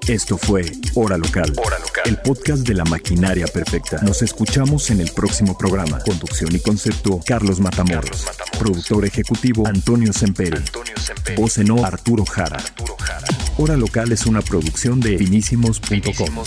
[0.08, 0.64] Esto fue
[0.94, 1.52] Hora Local,
[2.04, 4.00] el podcast de la maquinaria perfecta.
[4.02, 6.00] Nos escuchamos en el próximo programa.
[6.00, 8.26] Conducción y concepto, Carlos Matamoros.
[8.58, 10.62] Productor ejecutivo, Antonio Semperi.
[11.36, 12.58] Voz en o, Arturo Jara.
[13.58, 16.44] Hora Local es una producción de finísimos.com.